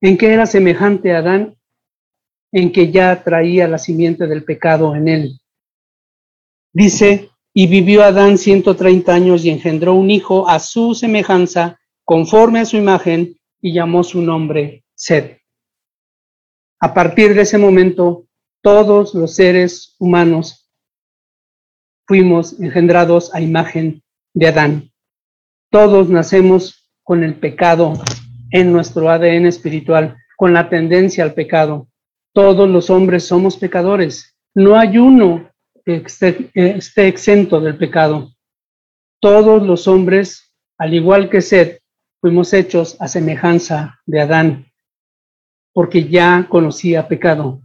[0.00, 1.56] ¿En qué era semejante Adán?
[2.54, 5.40] en que ya traía la simiente del pecado en él.
[6.72, 12.64] Dice, y vivió Adán 130 años y engendró un hijo a su semejanza, conforme a
[12.64, 15.38] su imagen, y llamó su nombre Sed.
[16.78, 18.26] A partir de ese momento,
[18.62, 20.70] todos los seres humanos
[22.06, 24.02] fuimos engendrados a imagen
[24.34, 24.92] de Adán.
[25.70, 27.94] Todos nacemos con el pecado
[28.50, 31.88] en nuestro ADN espiritual, con la tendencia al pecado.
[32.34, 34.36] Todos los hombres somos pecadores.
[34.54, 35.50] No hay uno
[35.84, 38.30] que esté, exento del pecado.
[39.20, 41.80] Todos los hombres, al igual que Seth,
[42.24, 44.72] fuimos hechos a semejanza de Adán,
[45.74, 47.60] porque ya conocía pecado.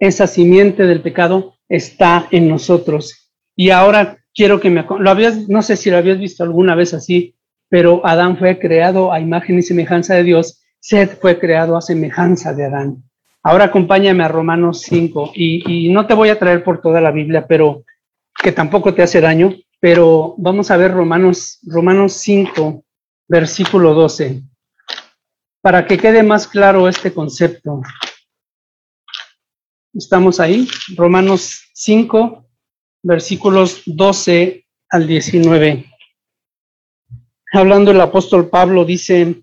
[0.00, 3.30] Esa simiente del pecado está en nosotros.
[3.54, 6.94] Y ahora quiero que me lo habías, no sé si lo habías visto alguna vez
[6.94, 7.36] así,
[7.68, 12.52] pero Adán fue creado a imagen y semejanza de Dios, Seth fue creado a semejanza
[12.52, 13.04] de Adán.
[13.40, 17.46] Ahora acompáñame a Romanos 5 y, no te voy a traer por toda la Biblia,
[17.46, 17.84] pero
[18.42, 22.82] que tampoco te hace daño, pero vamos a ver Romanos, Romanos 5,
[23.30, 24.42] versículo 12,
[25.62, 27.80] para que quede más claro este concepto.
[29.94, 32.44] Estamos ahí, Romanos 5,
[33.02, 35.86] versículos 12 al 19.
[37.52, 39.42] Hablando el apóstol Pablo dice,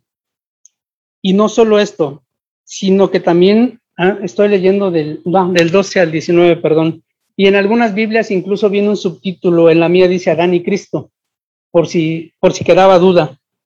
[1.21, 2.23] y no solo esto,
[2.63, 7.04] sino que también Ah, estoy leyendo del, del 12 al 19, perdón.
[7.36, 11.10] Y en algunas Biblias incluso viene un subtítulo, en la mía dice Adán y Cristo,
[11.71, 13.39] por si, por si quedaba duda.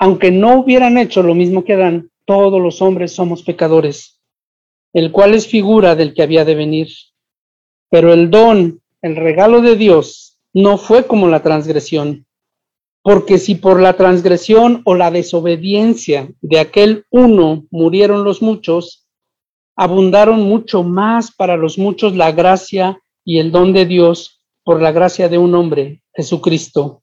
[0.00, 4.18] aunque no hubieran hecho lo mismo que Adán, todos los hombres somos pecadores,
[4.94, 6.88] el cual es figura del que había de venir.
[7.90, 12.26] Pero el don, el regalo de Dios, no fue como la transgresión,
[13.02, 19.06] porque si por la transgresión o la desobediencia de aquel uno murieron los muchos,
[19.76, 24.92] abundaron mucho más para los muchos la gracia y el don de Dios por la
[24.92, 27.02] gracia de un hombre, Jesucristo.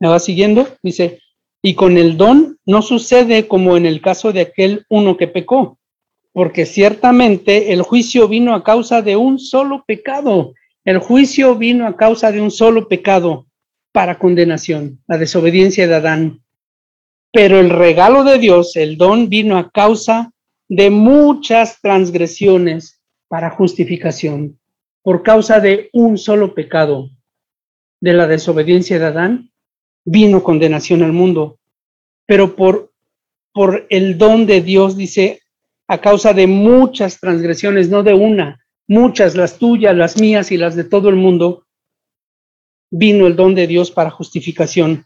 [0.00, 0.68] ¿Me va siguiendo?
[0.82, 1.20] Dice,
[1.62, 5.78] y con el don no sucede como en el caso de aquel uno que pecó,
[6.32, 10.54] porque ciertamente el juicio vino a causa de un solo pecado.
[10.84, 13.46] El juicio vino a causa de un solo pecado
[13.92, 16.42] para condenación, la desobediencia de Adán.
[17.32, 20.32] Pero el regalo de Dios, el don, vino a causa
[20.68, 24.58] de muchas transgresiones para justificación,
[25.02, 27.10] por causa de un solo pecado,
[28.00, 29.50] de la desobediencia de Adán,
[30.10, 31.58] vino condenación al mundo,
[32.26, 32.92] pero por,
[33.52, 35.42] por el don de Dios, dice,
[35.86, 40.76] a causa de muchas transgresiones, no de una, muchas, las tuyas, las mías y las
[40.76, 41.66] de todo el mundo,
[42.90, 45.04] vino el don de Dios para justificación.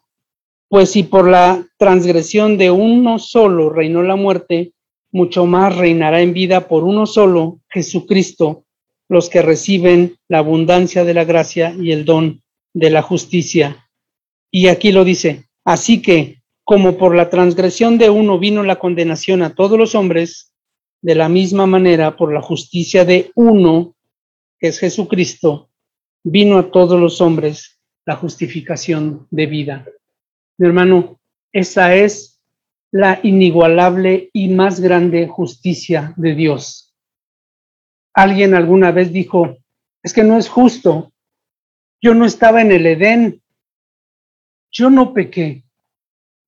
[0.68, 4.72] Pues si por la transgresión de uno solo reinó la muerte,
[5.10, 8.64] mucho más reinará en vida por uno solo, Jesucristo,
[9.08, 13.81] los que reciben la abundancia de la gracia y el don de la justicia.
[14.54, 19.42] Y aquí lo dice, así que como por la transgresión de uno vino la condenación
[19.42, 20.52] a todos los hombres,
[21.00, 23.96] de la misma manera por la justicia de uno,
[24.60, 25.70] que es Jesucristo,
[26.22, 29.86] vino a todos los hombres la justificación de vida.
[30.58, 31.18] Mi hermano,
[31.50, 32.40] esa es
[32.92, 36.94] la inigualable y más grande justicia de Dios.
[38.14, 39.56] Alguien alguna vez dijo,
[40.02, 41.12] es que no es justo.
[42.00, 43.41] Yo no estaba en el Edén,
[44.72, 45.64] yo no pequé,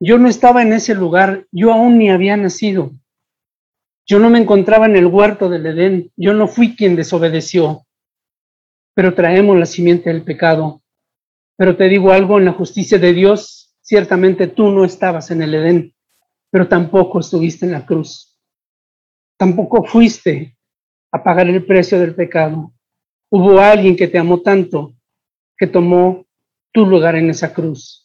[0.00, 2.92] yo no estaba en ese lugar, yo aún ni había nacido,
[4.06, 7.86] yo no me encontraba en el huerto del Edén, yo no fui quien desobedeció,
[8.94, 10.82] pero traemos la simiente del pecado.
[11.56, 15.54] Pero te digo algo, en la justicia de Dios, ciertamente tú no estabas en el
[15.54, 15.94] Edén,
[16.50, 18.38] pero tampoco estuviste en la cruz.
[19.36, 20.56] Tampoco fuiste
[21.12, 22.72] a pagar el precio del pecado.
[23.30, 24.94] Hubo alguien que te amó tanto
[25.56, 26.26] que tomó
[26.72, 28.03] tu lugar en esa cruz.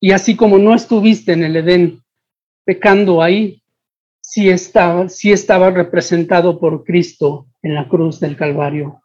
[0.00, 2.02] Y así como no estuviste en el Edén
[2.64, 3.62] pecando ahí,
[4.20, 9.02] sí estaba, sí estaba representado por Cristo en la cruz del Calvario.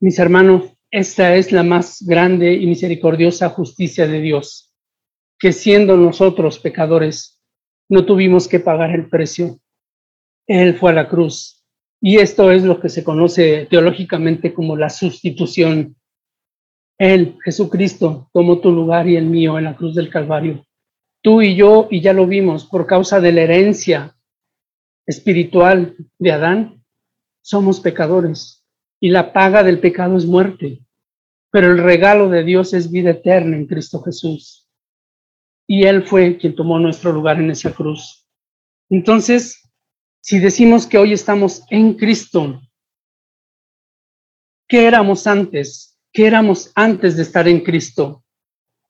[0.00, 4.72] Mis hermanos, esta es la más grande y misericordiosa justicia de Dios,
[5.38, 7.42] que siendo nosotros pecadores,
[7.88, 9.58] no tuvimos que pagar el precio.
[10.46, 11.64] Él fue a la cruz.
[12.00, 15.96] Y esto es lo que se conoce teológicamente como la sustitución
[16.98, 20.66] él, Jesucristo, tomó tu lugar y el mío en la cruz del Calvario.
[21.22, 24.16] Tú y yo, y ya lo vimos, por causa de la herencia
[25.06, 26.84] espiritual de Adán,
[27.40, 28.66] somos pecadores
[29.00, 30.80] y la paga del pecado es muerte,
[31.50, 34.68] pero el regalo de Dios es vida eterna en Cristo Jesús.
[35.66, 38.26] Y Él fue quien tomó nuestro lugar en esa cruz.
[38.90, 39.70] Entonces,
[40.20, 42.60] si decimos que hoy estamos en Cristo,
[44.66, 45.97] ¿qué éramos antes?
[46.12, 48.24] ¿Qué éramos antes de estar en Cristo.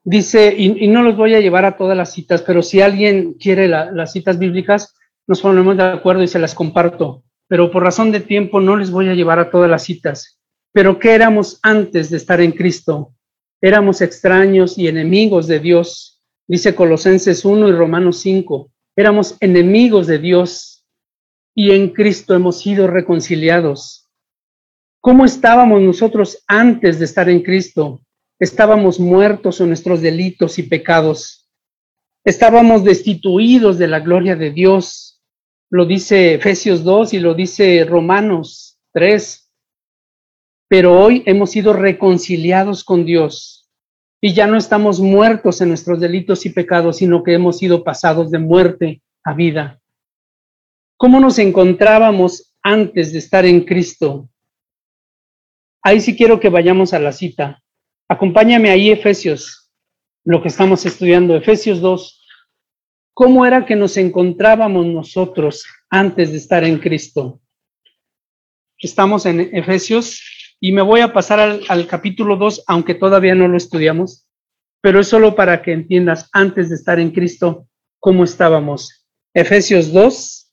[0.05, 3.69] Dice, y, no los voy a llevar a todas las citas, pero si alguien quiere
[3.69, 4.95] las citas bíblicas,
[5.27, 7.25] nos ponemos de acuerdo y se las comparto.
[7.47, 10.41] Pero por razón de tiempo no les voy a llevar a todas las citas.
[10.73, 13.13] Pero ¿qué éramos antes de estar en Cristo?
[13.61, 16.23] Éramos extraños y enemigos de Dios.
[16.47, 18.71] Dice Colosenses 1 y Romanos 5.
[18.97, 20.87] Éramos enemigos de Dios
[21.55, 24.08] y en Cristo hemos sido reconciliados
[25.01, 28.01] ¿Cómo estábamos nosotros antes de estar en Cristo?
[28.41, 31.49] Estábamos muertos en nuestros delitos y pecados.
[32.25, 35.23] Estábamos destituidos de la gloria de Dios.
[35.71, 39.51] Lo dice Efesios 2 y lo dice Romanos 3.
[40.69, 43.69] Pero hoy hemos sido reconciliados con Dios
[44.21, 48.33] y ya no estamos muertos en nuestros delitos y pecados, sino que hemos sido pasados
[48.33, 49.81] de muerte a vida.
[50.97, 54.29] ¿Cómo nos encontrábamos antes de estar en Cristo?
[55.89, 57.63] Ahí sí quiero que vayamos a la cita.
[58.11, 59.71] Acompáñame ahí, Efesios,
[60.23, 62.27] lo que estamos estudiando, Efesios 2.
[63.15, 67.41] ¿Cómo era que nos encontrábamos nosotros antes de estar en Cristo?
[68.77, 70.21] Estamos en Efesios
[70.61, 74.29] y me voy a pasar al, capítulo 2, aunque todavía no lo estudiamos,
[74.83, 77.67] pero es solo para que entiendas antes de estar en Cristo
[77.99, 79.07] cómo estábamos.
[79.33, 80.53] Efesios 2,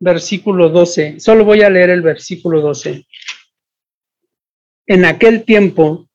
[0.00, 1.20] versículo 12.
[1.20, 3.04] Solo voy a leer el versículo 12.
[4.90, 6.08] En aquel tiempo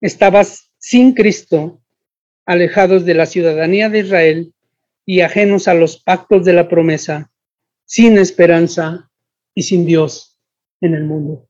[0.00, 1.80] estabas sin Cristo,
[2.44, 4.52] alejados de la ciudadanía de Israel
[5.06, 7.30] y ajenos a los pactos de la promesa,
[7.84, 9.08] sin esperanza
[9.54, 10.40] y sin Dios
[10.80, 11.46] en el mundo.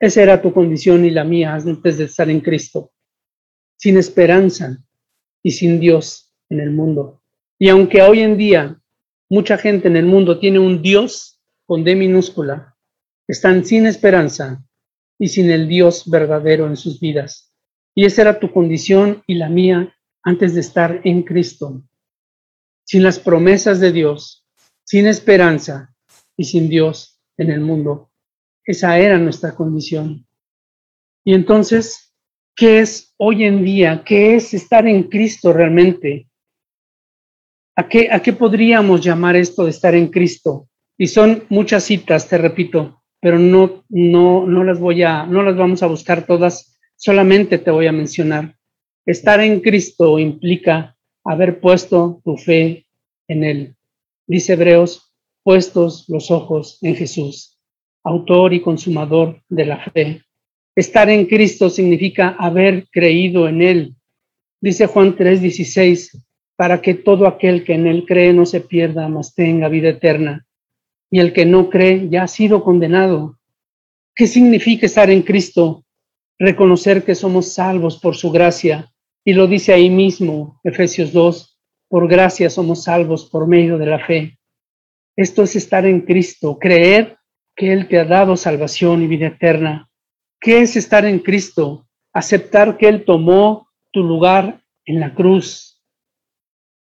[0.00, 2.90] Esa era tu condición y la mía antes de estar en Cristo,
[3.76, 4.84] sin esperanza
[5.40, 7.22] y sin Dios en el mundo.
[7.60, 8.76] Y aunque hoy en día
[9.28, 12.76] mucha gente en el mundo tiene un Dios con D minúscula,
[13.28, 14.66] están sin esperanza
[15.18, 17.52] y sin el Dios verdadero en sus vidas.
[17.94, 21.82] Y esa era tu condición y la mía antes de estar en Cristo.
[22.84, 24.46] Sin las promesas de Dios,
[24.84, 25.94] sin esperanza
[26.36, 28.10] y sin Dios en el mundo.
[28.64, 30.26] Esa era nuestra condición.
[31.24, 32.14] Y entonces,
[32.54, 34.02] ¿qué es hoy en día?
[34.04, 36.28] ¿Qué es estar en Cristo realmente?
[37.76, 40.68] ¿A qué, ¿A qué podríamos llamar esto de estar en Cristo?
[40.98, 45.56] Y son muchas citas, te repito, pero no, no, no las voy a, no las
[45.56, 48.56] vamos a buscar todas, solamente te voy a mencionar.
[49.04, 52.86] Estar en Cristo implica haber puesto tu fe
[53.28, 53.76] en Él.
[54.26, 57.56] Dice Hebreos, puestos los ojos en Jesús
[58.06, 60.22] autor y consumador de la fe.
[60.76, 63.96] Estar en Cristo significa haber creído en Él.
[64.60, 66.22] Dice Juan 3:16,
[66.54, 70.45] para que todo aquel que en Él cree no se pierda, mas tenga vida eterna.
[71.10, 73.38] Y el que no cree ya ha sido condenado.
[74.14, 75.84] ¿Qué significa estar en Cristo?
[76.38, 78.92] Reconocer que somos salvos por su gracia.
[79.24, 84.04] Y lo dice ahí mismo, Efesios 2, por gracia somos salvos por medio de la
[84.04, 84.38] fe.
[85.16, 87.18] Esto es estar en Cristo, creer
[87.56, 89.88] que Él te ha dado salvación y vida eterna.
[90.40, 91.86] ¿Qué es estar en Cristo?
[92.12, 95.82] Aceptar que Él tomó tu lugar en la cruz.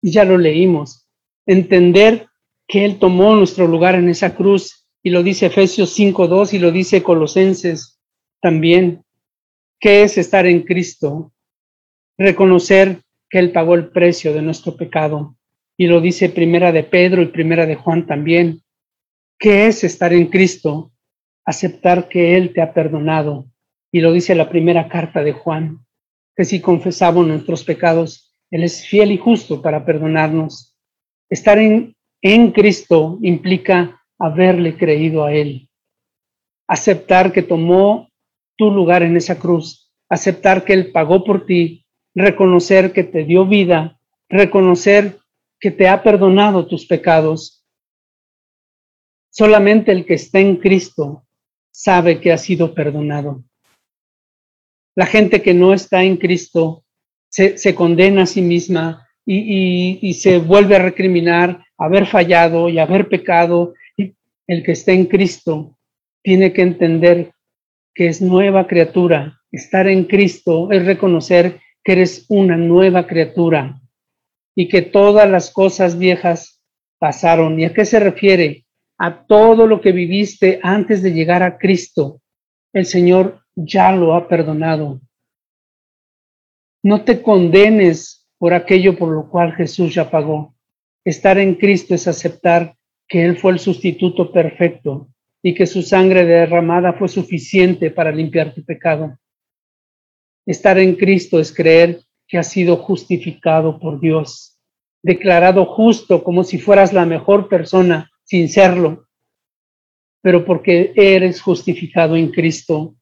[0.01, 1.07] Y ya lo leímos.
[1.45, 2.26] Entender
[2.67, 4.85] que Él tomó nuestro lugar en esa cruz.
[5.03, 7.99] Y lo dice Efesios 5.2 y lo dice Colosenses
[8.41, 9.03] también.
[9.79, 11.31] ¿Qué es estar en Cristo?
[12.17, 15.35] Reconocer que Él pagó el precio de nuestro pecado.
[15.77, 18.63] Y lo dice Primera de Pedro y Primera de Juan también.
[19.39, 20.91] ¿Qué es estar en Cristo?
[21.45, 23.45] Aceptar que Él te ha perdonado.
[23.91, 25.85] Y lo dice la primera carta de Juan,
[26.35, 30.75] que si confesamos nuestros pecados, Él es fiel y justo para perdonarnos.
[31.29, 35.69] Estar en, en Cristo implica haberle creído a Él.
[36.67, 38.09] Aceptar que tomó
[38.57, 39.93] tu lugar en esa cruz.
[40.09, 41.85] Aceptar que Él pagó por ti.
[42.15, 43.99] Reconocer que te dio vida.
[44.29, 45.19] Reconocer
[45.59, 47.57] que te ha perdonado tus pecados
[49.37, 51.27] Solamente el que está en Cristo
[51.71, 53.43] sabe que ha sido perdonado.
[54.95, 56.83] La gente que no está en Cristo
[57.29, 63.73] se, condena a sí misma y, se vuelve a recriminar haber fallado y haber pecado.
[64.47, 65.77] El que está en Cristo
[66.23, 67.31] tiene que entender
[67.93, 69.41] que es nueva criatura.
[69.51, 73.81] Estar en Cristo es reconocer que eres una nueva criatura
[74.55, 76.63] y que todas las cosas viejas
[76.97, 77.59] pasaron.
[77.59, 78.67] ¿Y a qué se refiere?
[78.97, 82.21] a todo lo que viviste antes de llegar a Cristo,
[82.73, 85.01] el Señor ya lo ha perdonado.
[86.83, 90.55] No te condenes por aquello por lo cual Jesús ya pagó.
[91.03, 92.75] Estar en Cristo es aceptar
[93.07, 95.07] que Él fue el sustituto perfecto
[95.41, 99.17] y que su sangre derramada fue suficiente para limpiar tu pecado.
[100.45, 104.59] Estar en Cristo es creer que has sido justificado por Dios,
[105.01, 109.07] declarado justo como si fueras la mejor persona sin serlo,
[110.21, 112.95] pero porque eres justificado en Cristo.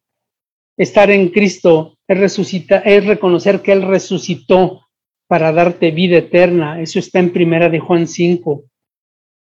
[0.76, 4.85] Estar en Cristo es, resucitar, es reconocer que Él resucitó
[5.28, 6.80] para darte vida eterna.
[6.80, 8.64] Eso está en primera de Juan 5.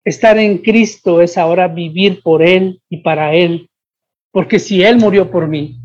[0.04, 3.70] Estar en Cristo es ahora vivir por Él y para Él,
[4.32, 5.78] porque si Él murió por mí,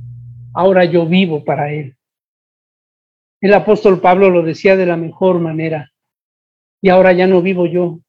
[0.53, 1.97] ahora yo vivo para Él.
[3.41, 5.91] El apóstol Pablo lo decía de la mejor manera,
[6.83, 8.01] y ahora ya no vivo yo,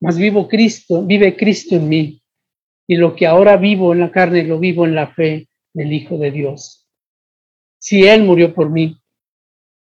[0.00, 2.22] mas vivo Cristo, vive Cristo en mí,
[2.86, 6.16] y lo que ahora vivo en la carne lo vivo en la fe del Hijo
[6.18, 6.86] de Dios.
[7.80, 8.96] Si Él murió por mí,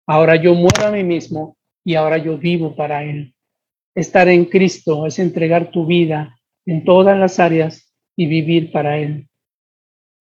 [0.06, 3.34] ahora yo muero a mí mismo y ahora yo vivo para Él.
[3.94, 9.28] Estar en Cristo es entregar tu vida en todas las áreas y vivir para Él.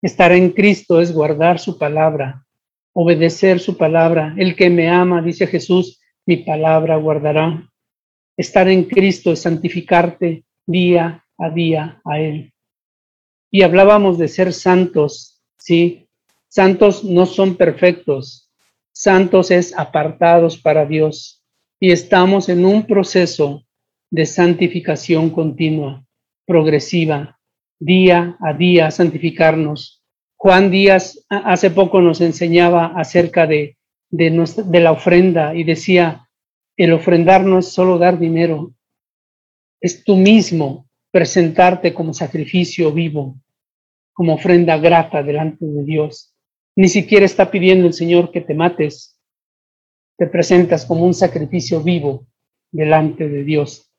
[0.01, 2.45] Estar en Cristo es guardar su palabra,
[2.93, 4.33] obedecer su palabra.
[4.37, 7.69] El que me ama, dice Jesús, mi palabra guardará.
[8.37, 12.53] Estar en Cristo es santificarte día a día a Él.
[13.51, 16.07] Y hablábamos de ser santos, ¿sí?
[16.47, 18.48] Santos no son perfectos,
[18.99, 21.41] santos es apartados para Dios.
[21.79, 23.63] Y estamos en un proceso
[24.11, 26.05] de santificación continua,
[26.45, 27.39] progresiva,
[27.79, 30.03] día a día santificarnos.
[30.35, 33.77] Juan Díaz hace poco nos enseñaba acerca de,
[34.09, 36.27] de, la ofrenda y decía,
[36.75, 38.73] el ofrendar no es solo dar dinero,
[39.79, 43.37] es tú mismo presentarte como sacrificio vivo,
[44.11, 46.35] como ofrenda grata delante de Dios.
[46.79, 49.19] Ni siquiera está pidiendo el Señor que te mates,
[50.17, 52.25] te presentas como un sacrificio vivo
[52.71, 53.91] delante de Dios.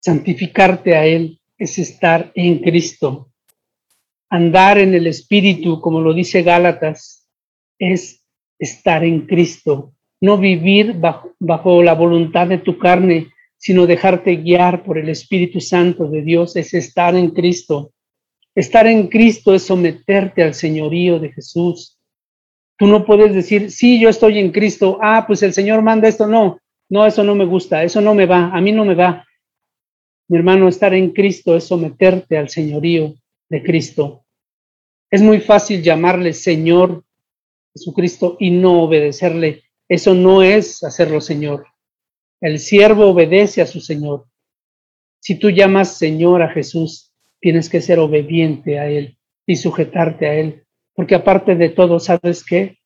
[0.00, 3.32] Santificarte a Él es estar en Cristo.
[4.30, 7.28] Andar en el Espíritu, como lo dice Gálatas,
[7.76, 8.24] es
[8.60, 9.94] estar en Cristo.
[10.20, 15.60] No vivir bajo, bajo la voluntad de tu carne, sino dejarte guiar por el Espíritu
[15.60, 17.94] Santo de Dios, es estar en Cristo.
[18.58, 21.96] Estar en Cristo es someterte al señorío de Jesús.
[22.76, 26.26] Tú no puedes decir, sí, yo estoy en Cristo, ah, pues el Señor manda esto.
[26.26, 29.24] No, no, eso no me gusta, eso no me va, a mí no me va.
[30.26, 33.14] Mi hermano, estar en Cristo es someterte al señorío
[33.48, 34.24] de Cristo.
[35.08, 37.04] Es muy fácil llamarle Señor
[37.72, 39.62] Jesucristo y no obedecerle.
[39.88, 41.68] Eso no es hacerlo Señor.
[42.40, 44.26] El siervo obedece a su Señor.
[45.20, 47.07] Si tú llamas Señor a Jesús,
[47.40, 50.64] tienes que ser obediente a Él y sujetarte a Él,
[50.94, 52.78] porque aparte de todo, ¿sabes qué?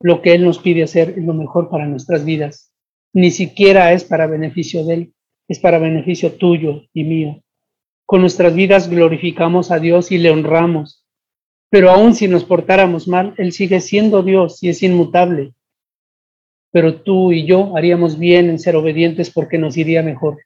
[0.00, 2.72] Lo que Él nos pide hacer es lo mejor para nuestras vidas.
[3.12, 5.14] Ni siquiera es para beneficio de Él,
[5.48, 7.42] es para beneficio tuyo y mío.
[8.06, 11.04] Con nuestras vidas glorificamos a Dios y le honramos.
[11.70, 15.52] Pero aun si nos portáramos mal, Él sigue siendo Dios y es inmutable.
[16.70, 20.38] Pero tú y yo haríamos bien en ser obedientes porque nos iría mejor.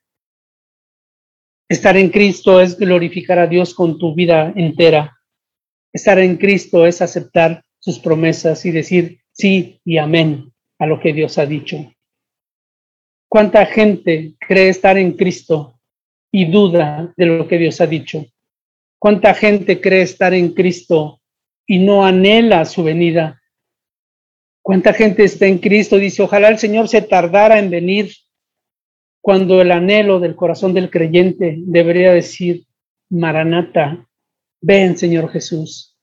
[1.68, 5.18] Estar en Cristo es glorificar a Dios con tu vida entera.
[5.92, 11.12] Estar en Cristo es aceptar sus promesas y decir sí y amén a lo que
[11.12, 11.92] Dios ha dicho.
[13.28, 15.80] ¿Cuánta gente cree estar en Cristo
[16.30, 18.26] y duda de lo que Dios ha dicho?
[18.98, 21.20] ¿Cuánta gente cree estar en Cristo
[21.66, 23.42] y no anhela su venida?
[24.62, 28.12] ¿Cuánta gente está en Cristo y dice, ojalá el Señor se tardara en venir?
[29.22, 32.66] Cuando el anhelo del corazón del creyente debería decir,
[33.08, 34.06] Maranata,
[34.60, 35.96] ven Señor Jesús,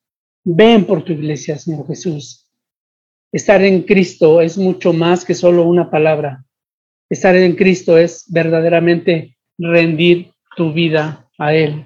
[0.44, 2.50] ven por tu iglesia, Señor Jesús.
[3.32, 6.46] Estar en Cristo es mucho más que solo una palabra.
[7.10, 11.86] Estar en Cristo es verdaderamente rendir tu vida a Él.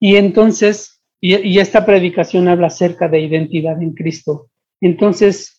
[0.00, 4.50] Y entonces, y, esta predicación habla acerca de identidad en Cristo.
[4.80, 5.57] Entonces,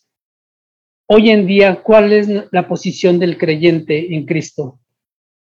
[1.12, 4.78] hoy en día, ¿cuál es la posición del creyente en Cristo?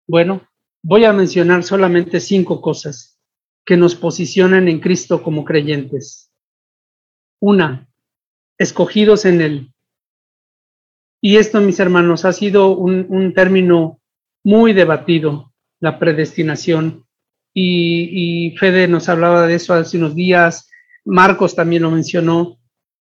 [0.08, 0.48] Bueno,
[0.82, 3.20] voy a mencionar solamente cinco cosas
[3.66, 6.32] que nos posicionan en Cristo como creyentes.
[7.42, 7.86] Una,
[8.58, 9.74] escogidos en Él.
[11.20, 14.00] Y esto, mis hermanos, ha sido un, término
[14.46, 17.06] muy debatido, la predestinación.
[17.54, 20.70] Y, y, Fede nos hablaba de eso hace unos días,
[21.04, 22.58] Marcos también lo mencionó.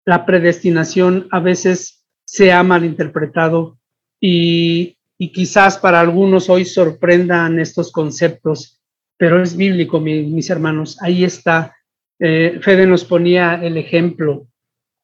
[0.06, 2.01] La predestinación a veces
[2.32, 3.78] se ha malinterpretado
[4.22, 4.96] y,
[5.34, 8.80] quizás para algunos hoy sorprendan estos conceptos,
[9.18, 10.98] pero es bíblico, mis hermanos.
[11.02, 11.76] Ahí está.
[12.20, 14.48] Eh, Fede nos ponía el ejemplo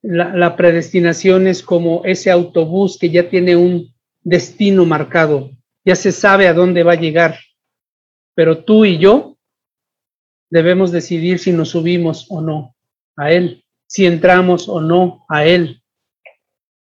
[0.01, 5.51] la, predestinación es como ese autobús que ya tiene un destino marcado,
[5.83, 7.39] ya se sabe a dónde va a llegar,
[8.33, 9.37] pero tú y yo
[10.49, 12.75] debemos decidir si nos subimos o no
[13.17, 15.81] a él, si entramos o no a él.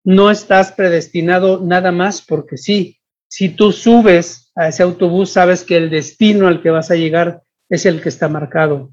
[0.05, 3.01] No estás predestinado nada más porque sí.
[3.27, 7.43] Si tú subes a ese autobús, sabes que el destino al que vas a llegar
[7.69, 8.93] es el que está marcado.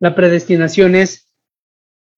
[0.00, 1.26] La predestinación es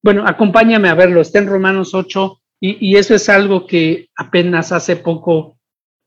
[0.03, 4.97] bueno, acompáñame a verlo, está en Romanos 8 y, eso es algo que apenas hace
[4.97, 5.59] poco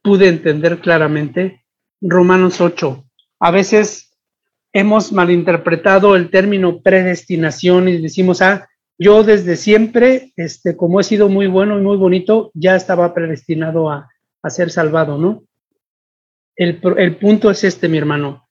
[0.01, 1.63] pude entender claramente.
[2.01, 3.05] Romanos 8.
[3.39, 4.17] A veces
[4.73, 8.67] hemos malinterpretado el término predestinación y decimos, ah,
[9.03, 13.89] yo desde siempre, este, como he sido muy bueno y muy bonito, ya estaba predestinado
[13.89, 14.07] a,
[14.43, 15.43] a ser salvado, ¿no?
[16.55, 18.47] El, el punto es este, mi hermano.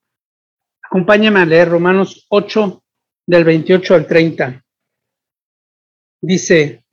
[0.82, 2.82] Acompáñame a leer Romanos 8,
[3.28, 4.64] del 28 al 30.
[6.20, 6.84] Dice,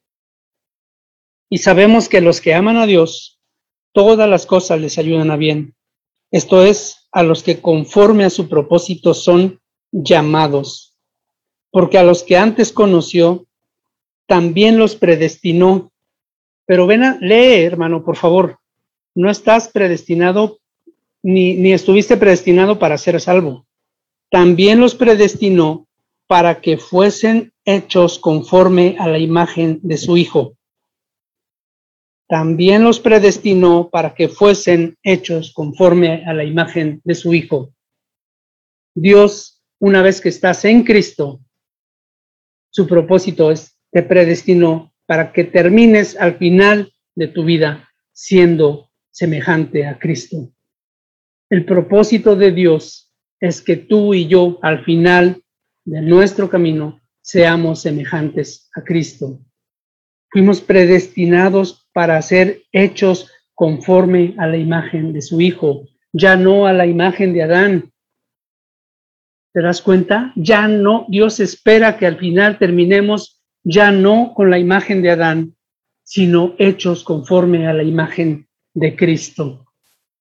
[1.50, 3.42] y sabemos que los que aman a Dios,
[3.92, 5.76] todas las cosas les ayudan a bien.
[6.30, 9.60] Esto es, a los que conforme a su propósito son
[9.92, 10.96] llamados.
[11.72, 13.47] Porque a los que antes conoció,
[14.28, 15.92] también los predestinó.
[16.66, 18.60] Pero ven a, lee, hermano, por favor.
[19.16, 20.60] No estás predestinado,
[21.24, 23.66] ni, ni estuviste predestinado para ser salvo.
[24.30, 25.88] También los predestinó
[26.28, 30.58] para que fuesen hechos conforme a la imagen de su Hijo.
[32.28, 37.72] También los predestinó para que fuesen hechos conforme a la imagen de su Hijo.
[38.94, 41.40] Dios, una vez que estás en Cristo,
[42.70, 49.86] Su propósito es, te predestinó para que termines al final de tu vida siendo semejante
[49.86, 50.52] a Cristo.
[51.50, 55.42] El propósito de Dios es que tú y yo al final
[55.86, 59.40] de nuestro camino seamos semejantes a Cristo.
[60.30, 66.74] Fuimos predestinados para ser hechos conforme a la imagen de su Hijo, ya no a
[66.74, 67.92] la imagen de Adán.
[69.54, 70.34] ¿Te das cuenta?
[70.36, 73.37] Ya no, Dios espera que al final terminemos
[73.70, 75.58] ya no con la imagen de Adán,
[76.02, 79.66] sino hechos conforme a la imagen de Cristo.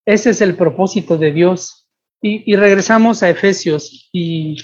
[0.05, 1.89] Ese es el propósito de Dios.
[2.21, 4.57] Y, regresamos a Efesios y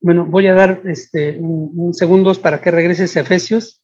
[0.00, 3.82] bueno, voy a dar este, un, segundos para que regreses a Efesios.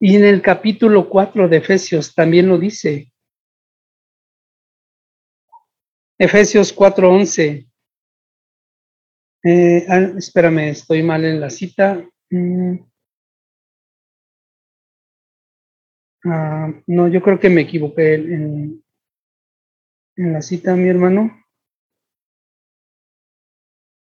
[0.00, 3.12] Y en el capítulo 4 de Efesios también lo dice.
[6.18, 7.68] Efesios 4:11.
[9.44, 12.04] Eh, ah, espérame, estoy mal en la cita.
[12.30, 12.78] Mm.
[16.24, 18.84] Ah, no, yo creo que me equivoqué en,
[20.16, 21.44] en la cita, mi hermano.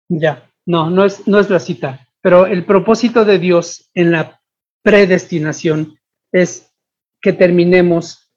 [0.09, 4.41] Ya, no, no es, no es la cita, pero el propósito de Dios en la
[4.83, 5.97] predestinación
[6.33, 6.69] es
[7.21, 8.33] que terminemos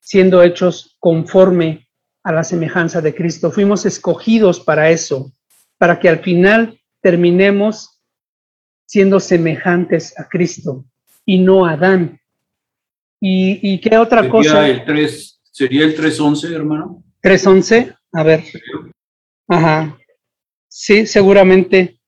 [0.00, 1.88] siendo hechos conforme
[2.22, 3.50] a la semejanza de Cristo.
[3.50, 5.32] Fuimos escogidos para eso,
[5.76, 7.97] para que al final terminemos
[8.88, 10.84] siendo semejantes a Cristo
[11.26, 12.18] y no a Adán.
[13.20, 14.68] ¿Y, qué otra sería cosa?
[14.68, 17.04] El 3, ¿Sería el 3.11, hermano?
[17.22, 18.44] 3.11, a ver.
[19.46, 19.98] Ajá.
[20.68, 22.00] Sí, seguramente.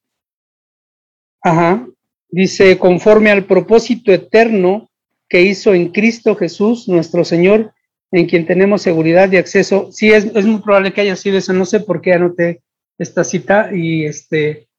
[1.42, 1.86] Ajá.
[2.30, 4.88] Dice, conforme al propósito eterno
[5.28, 7.74] que hizo en Cristo Jesús, nuestro Señor,
[8.12, 9.90] en quien tenemos seguridad y acceso.
[9.92, 11.52] Sí, es, es muy probable que haya sido eso.
[11.52, 12.62] No sé por qué anoté
[12.96, 14.69] esta cita y este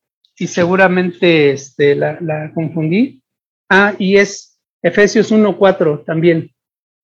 [0.41, 3.21] y seguramente este, la, confundí.
[3.69, 6.49] Ah, y es Efesios 1.4 también.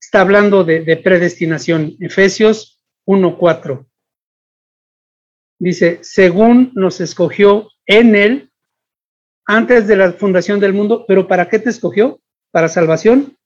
[0.02, 1.96] Está hablando de, de predestinación.
[2.00, 3.86] Efesios 1.4.
[5.60, 8.52] Dice, según nos escogió en él
[9.46, 12.20] antes de la fundación del mundo, pero ¿para qué te escogió?
[12.50, 13.38] ¿Para salvación?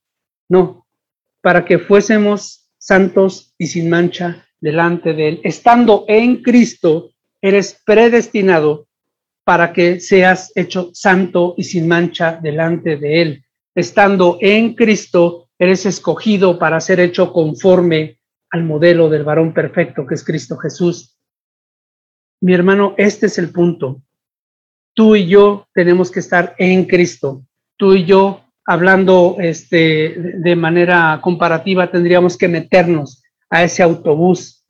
[0.47, 0.87] No,
[1.41, 5.41] para que fuésemos santos y sin mancha delante de él.
[5.43, 7.11] Estando en Cristo,
[7.41, 8.87] eres predestinado
[9.51, 13.45] para que seas hecho santo y sin mancha delante de él.
[13.75, 20.15] Estando en Cristo, eres escogido para ser hecho conforme al modelo del varón perfecto que
[20.15, 21.19] es Cristo Jesús.
[22.39, 24.01] Mi hermano, este es el punto.
[24.93, 27.43] Tú y yo tenemos que estar en Cristo.
[27.75, 34.65] Tú y yo, hablando este, de manera comparativa, tendríamos que meternos a ese autobús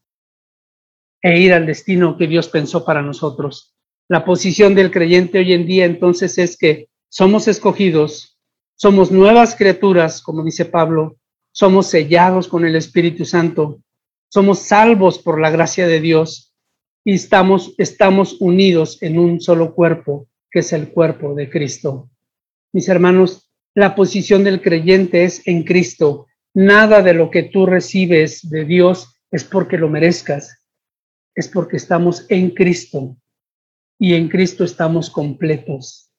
[1.21, 3.75] e ir al destino que Dios pensó para nosotros.
[4.11, 8.37] La posición del creyente hoy en día entonces es que somos escogidos,
[8.75, 11.15] somos nuevas criaturas, como dice Pablo,
[11.53, 13.79] somos sellados con el Espíritu Santo,
[14.27, 16.53] somos salvos por la gracia de Dios
[17.05, 22.09] y estamos, estamos unidos en un solo cuerpo, que es el cuerpo de Cristo.
[22.73, 26.27] Mis hermanos, la posición del creyente es en Cristo.
[26.53, 30.65] Nada de lo que tú recibes de Dios es porque lo merezcas,
[31.33, 33.15] es porque estamos en Cristo
[34.01, 36.11] y en Cristo estamos completos.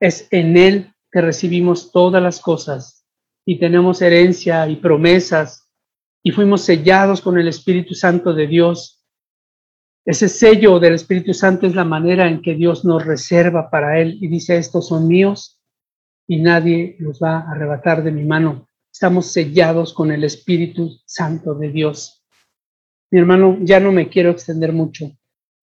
[0.00, 3.04] Es en Él que recibimos todas las cosas
[3.44, 5.68] y tenemos herencia y promesas
[6.22, 9.04] y fuimos sellados con el Espíritu Santo de Dios.
[10.04, 14.16] Ese sello del Espíritu Santo es la manera en que Dios nos reserva para Él
[14.20, 15.60] y dice, estos son míos
[16.28, 18.68] y nadie los va a arrebatar de mi mano.
[18.92, 22.24] Estamos sellados con el Espíritu Santo de Dios.
[23.10, 25.17] Mi hermano, ya no me quiero extender mucho,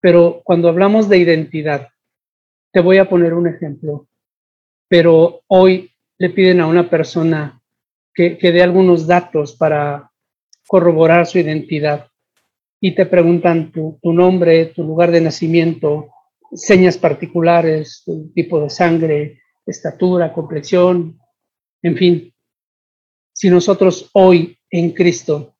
[0.05, 1.89] pero cuando hablamos de identidad,
[2.71, 4.07] te voy a poner un ejemplo,
[4.87, 5.89] pero hoy
[6.19, 7.59] le piden a una persona
[8.13, 10.11] que, que dé algunos datos para
[10.67, 12.07] corroborar su identidad
[12.79, 16.09] y te preguntan tu, tu, nombre, tu lugar de nacimiento,
[16.53, 21.19] señas particulares, tu tipo de sangre, estatura, complexión,
[21.81, 22.33] en fin.
[23.33, 25.55] Si nosotros hoy en Cristo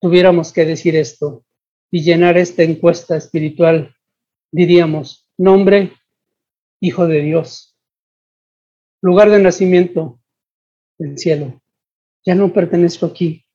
[0.00, 1.44] tuviéramos que decir esto
[1.96, 3.96] y llenar esta encuesta espiritual,
[4.52, 5.94] diríamos, nombre,
[6.78, 7.74] Hijo de Dios,
[9.00, 10.20] lugar de nacimiento,
[10.98, 11.62] el cielo.
[12.22, 13.46] Ya no pertenezco aquí,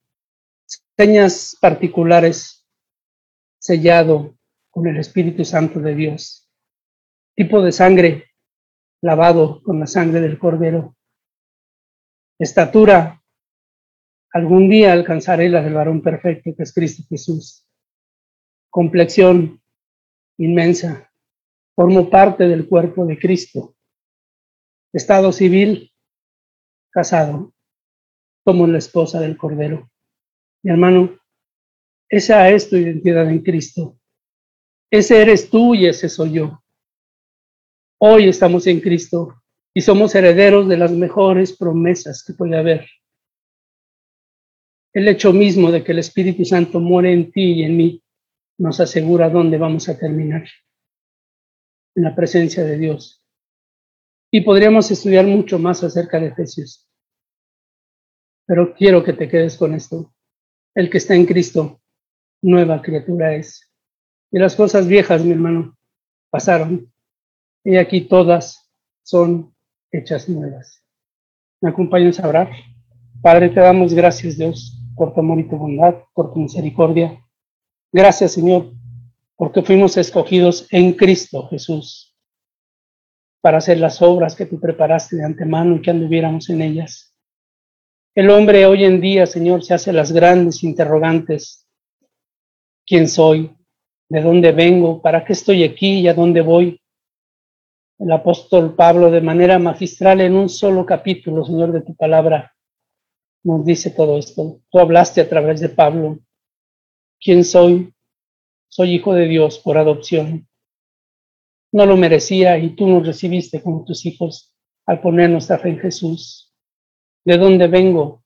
[0.97, 2.67] señas particulares,
[3.59, 4.35] sellado
[4.71, 6.49] con el Espíritu Santo de Dios.
[7.35, 8.31] Tipo de sangre,
[9.01, 10.97] lavado con la sangre del Cordero.
[12.39, 13.21] Estatura,
[14.33, 17.67] algún día alcanzaré la del varón perfecto que es Cristo Jesús.
[18.71, 19.61] Complexión
[20.37, 21.11] inmensa,
[21.75, 23.75] formo parte del cuerpo de Cristo.
[24.93, 25.91] Estado civil,
[26.89, 27.53] casado.
[28.45, 29.91] Somos la esposa del Cordero.
[30.63, 31.19] Mi hermano,
[32.07, 33.99] esa es tu identidad en Cristo.
[34.89, 36.63] Ese eres tú y ese soy yo.
[37.99, 39.43] Hoy estamos en Cristo
[39.73, 42.87] y somos herederos de las mejores promesas que puede haber.
[44.93, 48.03] El hecho mismo de que el Espíritu Santo muere en ti y en mí
[48.57, 50.45] nos asegura dónde vamos a terminar,
[51.95, 53.25] en la presencia de Dios.
[54.31, 56.89] Y podríamos estudiar mucho más acerca de Efesios,
[58.45, 60.13] pero quiero que te quedes con esto.
[60.73, 61.81] El que está en Cristo,
[62.41, 63.69] nueva criatura es.
[64.31, 65.77] Y las cosas viejas, mi hermano,
[66.29, 66.91] pasaron.
[67.63, 68.71] Y aquí todas
[69.03, 69.53] son
[69.91, 70.83] hechas nuevas.
[71.61, 72.49] ¿Me acompañas a orar?
[73.21, 77.23] Padre, te damos gracias, Dios, por tu amor y tu bondad, por tu misericordia.
[77.93, 78.71] Gracias, Señor,
[79.35, 82.15] porque fuimos escogidos en Cristo Jesús
[83.41, 87.13] para hacer las obras que tú preparaste de antemano y que anduviéramos en ellas.
[88.15, 91.67] El hombre hoy en día, Señor, se hace las grandes interrogantes.
[92.85, 93.51] ¿Quién soy?
[94.09, 95.01] ¿De dónde vengo?
[95.01, 96.79] ¿Para qué estoy aquí y a dónde voy?
[97.97, 102.53] El apóstol Pablo, de manera magistral, en un solo capítulo, Señor, de tu palabra,
[103.43, 104.59] nos dice todo esto.
[104.69, 106.19] Tú hablaste a través de Pablo.
[107.23, 107.93] ¿Quién soy?
[108.67, 110.49] Soy hijo de Dios por adopción.
[111.71, 114.55] No lo merecía y tú nos recibiste como tus hijos
[114.87, 116.51] al poner nuestra fe en Jesús.
[117.23, 118.23] ¿De dónde vengo?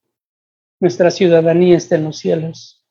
[0.80, 2.86] Nuestra ciudadanía está en los cielos.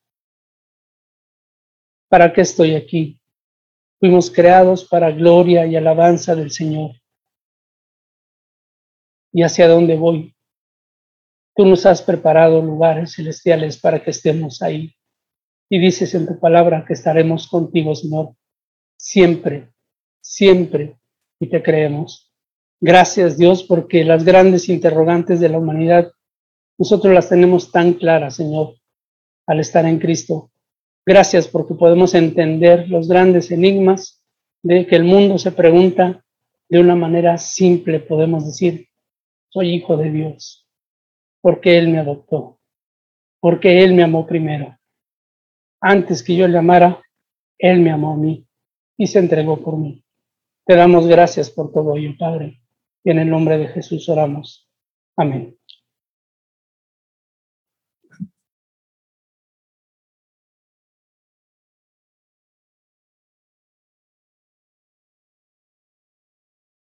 [2.11, 3.19] ¿Para qué estoy aquí?
[3.99, 6.93] Fuimos creados para gloria y alabanza del Señor.
[9.33, 10.37] ¿Y hacia dónde voy?
[11.57, 14.95] Tú nos has preparado lugares celestiales para que estemos ahí.
[15.69, 18.35] Y dices en tu palabra que estaremos contigo, Señor,
[18.97, 19.71] siempre,
[20.21, 20.97] siempre,
[21.41, 22.33] y te creemos.
[22.81, 26.13] Gracias, Dios, porque las grandes interrogantes de la humanidad,
[26.79, 28.75] nosotros las tenemos tan claras, Señor,
[29.47, 30.51] al estar en Cristo.
[31.07, 34.23] Gracias porque podemos entender los grandes enigmas
[34.63, 36.25] de que el mundo se pregunta
[36.69, 38.89] de una manera simple, podemos decir,
[39.51, 40.65] soy hijo de Dios
[41.45, 42.59] porque Él me adoptó,
[43.39, 44.79] porque Él me amó primero.
[45.87, 47.03] Antes que yo le amara,
[47.59, 48.47] Él me amó a mí
[48.97, 50.03] y se entregó por mí.
[50.65, 52.63] Te damos gracias por todo ello, Padre,
[53.05, 54.67] y en el nombre de Jesús oramos.
[55.15, 55.59] Amén.